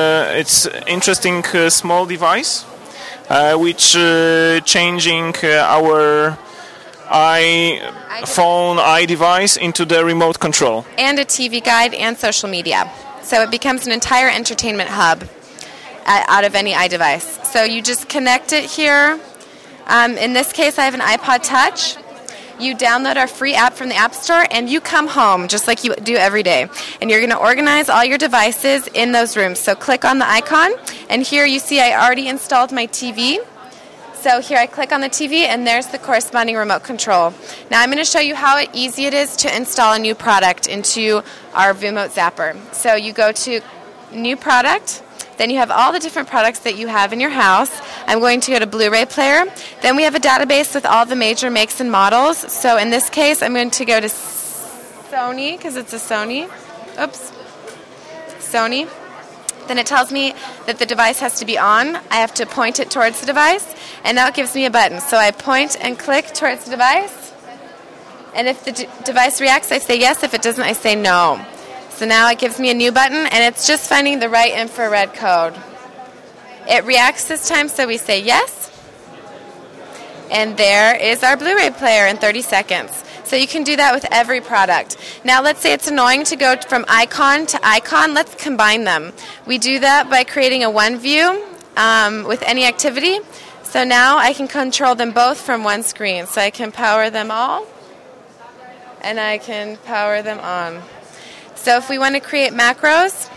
It's 0.00 0.66
interesting 0.86 1.44
uh, 1.54 1.70
small 1.70 2.06
device 2.06 2.64
uh, 3.30 3.56
which 3.56 3.96
uh, 3.96 4.60
changing 4.60 5.34
uh, 5.42 5.76
our 5.76 6.36
iPhone 7.08 9.06
device 9.06 9.56
into 9.56 9.84
the 9.84 10.04
remote 10.04 10.38
control. 10.38 10.84
and 10.98 11.18
a 11.18 11.24
TV 11.24 11.62
guide 11.62 11.94
and 11.94 12.16
social 12.18 12.48
media. 12.48 12.90
So 13.22 13.42
it 13.42 13.50
becomes 13.50 13.86
an 13.86 13.92
entire 13.92 14.28
entertainment 14.28 14.90
hub 14.90 15.24
uh, 16.06 16.24
out 16.28 16.44
of 16.44 16.54
any 16.54 16.72
iDevice. 16.72 17.44
So 17.44 17.62
you 17.62 17.82
just 17.82 18.08
connect 18.08 18.52
it 18.52 18.64
here. 18.64 19.20
Um, 19.86 20.16
in 20.16 20.32
this 20.32 20.52
case, 20.52 20.78
I 20.78 20.84
have 20.84 20.94
an 20.94 21.00
iPod 21.00 21.42
Touch. 21.42 21.96
You 22.60 22.76
download 22.76 23.16
our 23.16 23.26
free 23.26 23.54
app 23.54 23.72
from 23.72 23.88
the 23.88 23.94
App 23.94 24.12
Store 24.14 24.44
and 24.50 24.68
you 24.68 24.82
come 24.82 25.08
home 25.08 25.48
just 25.48 25.66
like 25.66 25.82
you 25.82 25.94
do 25.96 26.16
every 26.16 26.42
day. 26.42 26.68
And 27.00 27.10
you're 27.10 27.20
going 27.20 27.30
to 27.30 27.38
organize 27.38 27.88
all 27.88 28.04
your 28.04 28.18
devices 28.18 28.86
in 28.88 29.12
those 29.12 29.34
rooms. 29.34 29.58
So 29.58 29.74
click 29.74 30.04
on 30.04 30.18
the 30.18 30.28
icon, 30.28 30.72
and 31.08 31.22
here 31.22 31.46
you 31.46 31.58
see 31.58 31.80
I 31.80 31.98
already 32.04 32.28
installed 32.28 32.70
my 32.70 32.86
TV. 32.86 33.38
So 34.14 34.42
here 34.42 34.58
I 34.58 34.66
click 34.66 34.92
on 34.92 35.00
the 35.00 35.08
TV 35.08 35.46
and 35.46 35.66
there's 35.66 35.86
the 35.86 35.98
corresponding 35.98 36.54
remote 36.54 36.84
control. 36.84 37.32
Now 37.70 37.80
I'm 37.80 37.88
going 37.88 37.96
to 37.96 38.04
show 38.04 38.20
you 38.20 38.34
how 38.34 38.62
easy 38.74 39.06
it 39.06 39.14
is 39.14 39.34
to 39.36 39.56
install 39.56 39.94
a 39.94 39.98
new 39.98 40.14
product 40.14 40.66
into 40.66 41.22
our 41.54 41.72
Vumote 41.72 42.10
Zapper. 42.10 42.54
So 42.74 42.94
you 42.94 43.14
go 43.14 43.32
to 43.32 43.62
new 44.12 44.36
product, 44.36 45.02
then 45.40 45.48
you 45.48 45.56
have 45.56 45.70
all 45.70 45.90
the 45.90 45.98
different 45.98 46.28
products 46.28 46.58
that 46.60 46.76
you 46.76 46.86
have 46.86 47.14
in 47.14 47.18
your 47.18 47.30
house. 47.30 47.70
I'm 48.06 48.20
going 48.20 48.42
to 48.42 48.50
go 48.50 48.58
to 48.58 48.66
Blu-ray 48.66 49.06
player. 49.06 49.46
Then 49.80 49.96
we 49.96 50.02
have 50.02 50.14
a 50.14 50.20
database 50.20 50.74
with 50.74 50.84
all 50.84 51.06
the 51.06 51.16
major 51.16 51.50
makes 51.50 51.80
and 51.80 51.90
models. 51.90 52.36
So 52.52 52.76
in 52.76 52.90
this 52.90 53.08
case 53.08 53.42
I'm 53.42 53.54
going 53.54 53.70
to 53.70 53.84
go 53.86 54.00
to 54.00 54.08
Sony 54.08 55.56
because 55.56 55.76
it's 55.76 55.94
a 55.94 55.96
Sony. 55.96 56.44
Oops. 57.00 57.32
Sony. 58.38 58.86
Then 59.66 59.78
it 59.78 59.86
tells 59.86 60.12
me 60.12 60.34
that 60.66 60.78
the 60.78 60.84
device 60.84 61.20
has 61.20 61.38
to 61.38 61.46
be 61.46 61.56
on. 61.56 61.96
I 62.10 62.16
have 62.16 62.34
to 62.34 62.44
point 62.44 62.80
it 62.80 62.90
towards 62.90 63.20
the 63.20 63.26
device, 63.26 63.66
and 64.04 64.16
now 64.16 64.26
it 64.26 64.34
gives 64.34 64.54
me 64.54 64.66
a 64.66 64.70
button. 64.70 65.00
So 65.00 65.16
I 65.16 65.30
point 65.30 65.76
and 65.80 65.96
click 65.96 66.34
towards 66.34 66.64
the 66.64 66.72
device, 66.72 67.32
and 68.34 68.48
if 68.48 68.64
the 68.64 68.72
d- 68.72 68.88
device 69.04 69.40
reacts, 69.40 69.70
I 69.70 69.78
say 69.78 69.96
yes. 69.98 70.24
If 70.24 70.34
it 70.34 70.42
doesn't, 70.42 70.64
I 70.64 70.72
say 70.72 70.96
no. 70.96 71.44
So 72.00 72.06
now 72.06 72.30
it 72.30 72.38
gives 72.38 72.58
me 72.58 72.70
a 72.70 72.74
new 72.74 72.92
button, 72.92 73.26
and 73.26 73.44
it's 73.44 73.66
just 73.66 73.86
finding 73.86 74.20
the 74.20 74.30
right 74.30 74.54
infrared 74.54 75.12
code. 75.12 75.52
It 76.66 76.86
reacts 76.86 77.28
this 77.28 77.46
time, 77.46 77.68
so 77.68 77.86
we 77.86 77.98
say 77.98 78.22
yes. 78.22 78.70
And 80.30 80.56
there 80.56 80.96
is 80.96 81.22
our 81.22 81.36
Blu 81.36 81.54
ray 81.54 81.68
player 81.68 82.06
in 82.06 82.16
30 82.16 82.40
seconds. 82.40 83.04
So 83.24 83.36
you 83.36 83.46
can 83.46 83.64
do 83.64 83.76
that 83.76 83.92
with 83.92 84.06
every 84.10 84.40
product. 84.40 84.96
Now, 85.26 85.42
let's 85.42 85.60
say 85.60 85.74
it's 85.74 85.88
annoying 85.88 86.24
to 86.24 86.36
go 86.36 86.56
from 86.56 86.86
icon 86.88 87.44
to 87.44 87.60
icon. 87.62 88.14
Let's 88.14 88.34
combine 88.34 88.84
them. 88.84 89.12
We 89.44 89.58
do 89.58 89.78
that 89.80 90.08
by 90.08 90.24
creating 90.24 90.64
a 90.64 90.70
one 90.70 90.96
view 90.96 91.44
um, 91.76 92.24
with 92.24 92.42
any 92.44 92.64
activity. 92.64 93.18
So 93.62 93.84
now 93.84 94.16
I 94.16 94.32
can 94.32 94.48
control 94.48 94.94
them 94.94 95.12
both 95.12 95.38
from 95.38 95.64
one 95.64 95.82
screen. 95.82 96.24
So 96.24 96.40
I 96.40 96.48
can 96.48 96.72
power 96.72 97.10
them 97.10 97.30
all, 97.30 97.66
and 99.02 99.20
I 99.20 99.36
can 99.36 99.76
power 99.76 100.22
them 100.22 100.38
on. 100.40 100.82
So 101.60 101.76
if 101.76 101.90
we 101.90 101.98
want 101.98 102.14
to 102.14 102.22
create 102.22 102.54
macros, 102.54 103.28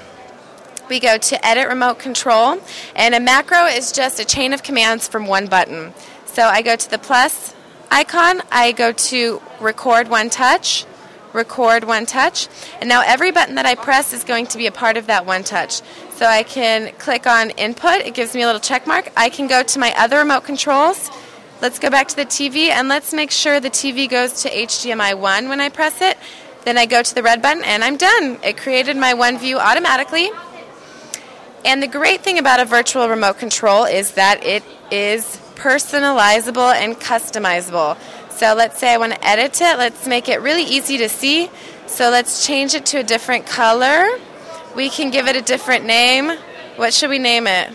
we 0.87 1.01
go 1.01 1.17
to 1.17 1.45
Edit 1.45 1.67
Remote 1.67 1.99
Control, 1.99 2.57
and 2.95 3.13
a 3.13 3.19
macro 3.19 3.65
is 3.65 3.91
just 3.91 4.17
a 4.17 4.23
chain 4.23 4.53
of 4.53 4.63
commands 4.63 5.09
from 5.09 5.27
one 5.27 5.47
button. 5.47 5.93
So 6.27 6.43
I 6.43 6.61
go 6.61 6.77
to 6.77 6.89
the 6.89 6.97
plus 6.97 7.53
icon, 7.91 8.41
I 8.49 8.71
go 8.71 8.93
to 8.93 9.41
Record 9.59 10.07
One 10.07 10.29
Touch, 10.29 10.85
Record 11.33 11.83
One 11.83 12.05
Touch, 12.05 12.47
and 12.79 12.87
now 12.87 13.03
every 13.05 13.31
button 13.31 13.55
that 13.55 13.65
I 13.65 13.75
press 13.75 14.13
is 14.13 14.23
going 14.23 14.47
to 14.47 14.57
be 14.57 14.67
a 14.67 14.71
part 14.71 14.95
of 14.95 15.07
that 15.07 15.25
one 15.25 15.43
touch. 15.43 15.81
So 16.15 16.25
I 16.25 16.43
can 16.43 16.93
click 16.99 17.27
on 17.27 17.49
Input, 17.49 18.05
it 18.05 18.13
gives 18.13 18.33
me 18.33 18.43
a 18.43 18.45
little 18.45 18.61
check 18.61 18.87
mark. 18.87 19.11
I 19.17 19.27
can 19.27 19.47
go 19.47 19.63
to 19.63 19.79
my 19.79 19.93
other 19.97 20.19
remote 20.19 20.45
controls. 20.45 21.11
Let's 21.61 21.77
go 21.77 21.89
back 21.89 22.07
to 22.07 22.15
the 22.15 22.25
TV 22.25 22.69
and 22.69 22.87
let's 22.87 23.13
make 23.13 23.31
sure 23.31 23.59
the 23.59 23.69
TV 23.69 24.09
goes 24.09 24.43
to 24.43 24.49
HDMI 24.49 25.17
1 25.17 25.49
when 25.49 25.59
I 25.59 25.67
press 25.67 26.01
it. 26.01 26.17
Then 26.65 26.77
I 26.77 26.85
go 26.85 27.03
to 27.03 27.15
the 27.15 27.23
red 27.23 27.41
button 27.41 27.63
and 27.63 27.83
I'm 27.83 27.97
done. 27.97 28.39
It 28.43 28.57
created 28.57 28.95
my 28.97 29.13
one 29.13 29.37
view 29.37 29.59
automatically. 29.59 30.31
And 31.65 31.81
the 31.81 31.87
great 31.87 32.21
thing 32.21 32.39
about 32.39 32.59
a 32.59 32.65
virtual 32.65 33.07
remote 33.07 33.37
control 33.37 33.85
is 33.85 34.11
that 34.11 34.43
it 34.43 34.63
is 34.91 35.39
personalizable 35.55 36.73
and 36.73 36.95
customizable. 36.95 37.97
So 38.31 38.53
let's 38.53 38.79
say 38.79 38.93
I 38.93 38.97
want 38.97 39.13
to 39.13 39.25
edit 39.25 39.61
it, 39.61 39.77
let's 39.77 40.07
make 40.07 40.27
it 40.27 40.41
really 40.41 40.63
easy 40.63 40.97
to 40.97 41.07
see. 41.07 41.49
So 41.87 42.09
let's 42.09 42.45
change 42.45 42.73
it 42.73 42.85
to 42.87 42.97
a 42.99 43.03
different 43.03 43.45
color. 43.45 44.07
We 44.75 44.89
can 44.89 45.11
give 45.11 45.27
it 45.27 45.35
a 45.35 45.41
different 45.41 45.85
name. 45.85 46.31
What 46.75 46.93
should 46.93 47.09
we 47.09 47.19
name 47.19 47.45
it? 47.47 47.69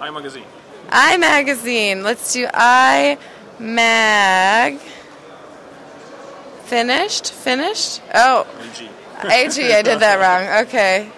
iMagazine. 0.00 0.44
iMagazine. 0.88 2.02
Let's 2.02 2.32
do 2.32 2.46
iMag. 2.46 3.18
Finished? 6.64 7.32
Finished? 7.32 8.02
Oh. 8.14 8.46
AG, 9.22 9.62
AG, 9.62 9.74
I 9.74 9.82
did 9.82 10.00
that 10.00 10.18
wrong. 10.18 10.66
Okay. 10.66 11.10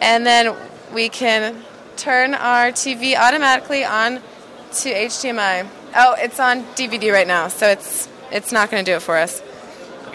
And 0.00 0.24
then 0.26 0.54
we 0.94 1.08
can 1.08 1.64
turn 1.96 2.34
our 2.34 2.70
TV 2.70 3.16
automatically 3.16 3.84
on 3.84 4.16
to 4.16 4.92
HDMI. 4.92 5.68
Oh, 5.96 6.14
it's 6.18 6.38
on 6.38 6.62
DVD 6.74 7.12
right 7.12 7.26
now, 7.26 7.48
so 7.48 7.66
it's 7.68 8.08
it's 8.30 8.52
not 8.52 8.70
going 8.70 8.84
to 8.84 8.90
do 8.90 8.96
it 8.96 9.02
for 9.02 9.16
us. 9.16 9.42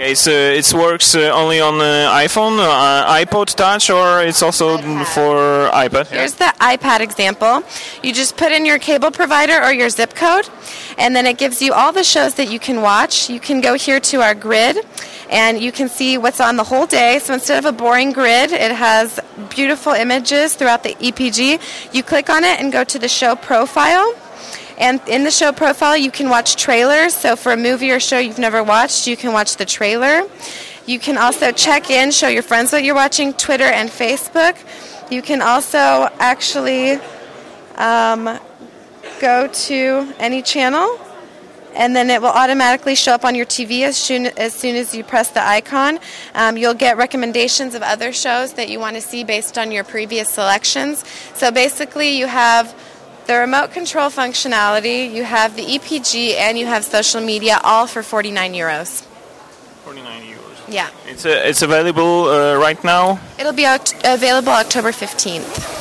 Okay, 0.01 0.15
so 0.15 0.31
it 0.31 0.73
works 0.73 1.13
uh, 1.13 1.29
only 1.31 1.59
on 1.59 1.75
uh, 1.75 2.09
iPhone, 2.25 2.57
uh, 2.57 3.05
iPod 3.23 3.53
Touch, 3.53 3.91
or 3.91 4.23
it's 4.23 4.41
also 4.41 4.79
for 5.13 5.69
iPad. 5.69 6.07
Here's 6.07 6.33
the 6.33 6.51
iPad 6.59 7.01
example. 7.01 7.61
You 8.01 8.11
just 8.11 8.35
put 8.35 8.51
in 8.51 8.65
your 8.65 8.79
cable 8.79 9.11
provider 9.11 9.61
or 9.61 9.71
your 9.71 9.89
zip 9.89 10.15
code, 10.15 10.49
and 10.97 11.15
then 11.15 11.27
it 11.27 11.37
gives 11.37 11.61
you 11.61 11.73
all 11.73 11.91
the 11.91 12.03
shows 12.03 12.33
that 12.33 12.49
you 12.49 12.57
can 12.57 12.81
watch. 12.81 13.29
You 13.29 13.39
can 13.39 13.61
go 13.61 13.75
here 13.75 13.99
to 13.99 14.21
our 14.21 14.33
grid, 14.33 14.77
and 15.29 15.61
you 15.61 15.71
can 15.71 15.87
see 15.87 16.17
what's 16.17 16.41
on 16.41 16.57
the 16.57 16.63
whole 16.63 16.87
day. 16.87 17.19
So 17.19 17.35
instead 17.35 17.59
of 17.63 17.65
a 17.65 17.71
boring 17.71 18.11
grid, 18.11 18.51
it 18.51 18.71
has 18.71 19.19
beautiful 19.51 19.93
images 19.93 20.55
throughout 20.55 20.81
the 20.81 20.95
EPG. 20.95 21.93
You 21.93 22.01
click 22.01 22.27
on 22.27 22.43
it 22.43 22.59
and 22.59 22.71
go 22.71 22.83
to 22.83 22.97
the 22.97 23.07
show 23.07 23.35
profile. 23.35 24.15
And 24.81 24.99
in 25.07 25.23
the 25.23 25.29
show 25.29 25.51
profile, 25.51 25.95
you 25.95 26.09
can 26.09 26.27
watch 26.27 26.55
trailers. 26.55 27.13
So 27.13 27.35
for 27.35 27.51
a 27.51 27.57
movie 27.57 27.91
or 27.91 27.99
show 27.99 28.17
you've 28.17 28.39
never 28.39 28.63
watched, 28.63 29.05
you 29.05 29.15
can 29.15 29.31
watch 29.31 29.57
the 29.57 29.65
trailer. 29.65 30.27
You 30.87 30.97
can 30.97 31.19
also 31.19 31.51
check 31.51 31.91
in, 31.91 32.09
show 32.09 32.27
your 32.27 32.41
friends 32.41 32.71
what 32.71 32.83
you're 32.83 32.95
watching, 32.95 33.33
Twitter 33.33 33.65
and 33.65 33.89
Facebook. 33.91 34.57
You 35.11 35.21
can 35.21 35.43
also 35.43 36.09
actually 36.19 36.93
um, 37.75 38.39
go 39.19 39.47
to 39.47 40.13
any 40.17 40.41
channel 40.41 40.99
and 41.75 41.95
then 41.95 42.09
it 42.09 42.21
will 42.21 42.29
automatically 42.29 42.95
show 42.95 43.13
up 43.13 43.23
on 43.23 43.35
your 43.35 43.45
TV 43.45 43.83
as 43.83 43.95
soon 43.95 44.25
as, 44.25 44.53
soon 44.53 44.75
as 44.75 44.93
you 44.93 45.03
press 45.03 45.29
the 45.29 45.45
icon. 45.45 45.99
Um, 46.33 46.57
you'll 46.57 46.73
get 46.73 46.97
recommendations 46.97 47.75
of 47.75 47.81
other 47.81 48.11
shows 48.11 48.53
that 48.53 48.69
you 48.69 48.79
want 48.79 48.95
to 48.95 49.01
see 49.01 49.23
based 49.23 49.57
on 49.57 49.71
your 49.71 49.83
previous 49.83 50.29
selections. 50.29 51.05
So 51.33 51.51
basically, 51.51 52.17
you 52.17 52.27
have 52.27 52.75
the 53.27 53.35
remote 53.35 53.71
control 53.71 54.09
functionality, 54.09 55.11
you 55.11 55.23
have 55.23 55.55
the 55.55 55.63
EPG, 55.63 56.35
and 56.35 56.57
you 56.57 56.65
have 56.65 56.83
social 56.83 57.21
media, 57.21 57.59
all 57.63 57.87
for 57.87 58.03
49 58.03 58.53
euros. 58.53 59.03
49 59.85 60.21
euros. 60.23 60.37
Yeah. 60.67 60.89
It's, 61.07 61.25
uh, 61.25 61.29
it's 61.45 61.61
available 61.61 62.25
uh, 62.29 62.55
right 62.57 62.81
now. 62.83 63.19
It'll 63.39 63.53
be 63.53 63.65
out- 63.65 63.93
available 64.05 64.51
October 64.53 64.91
15th. 64.91 65.80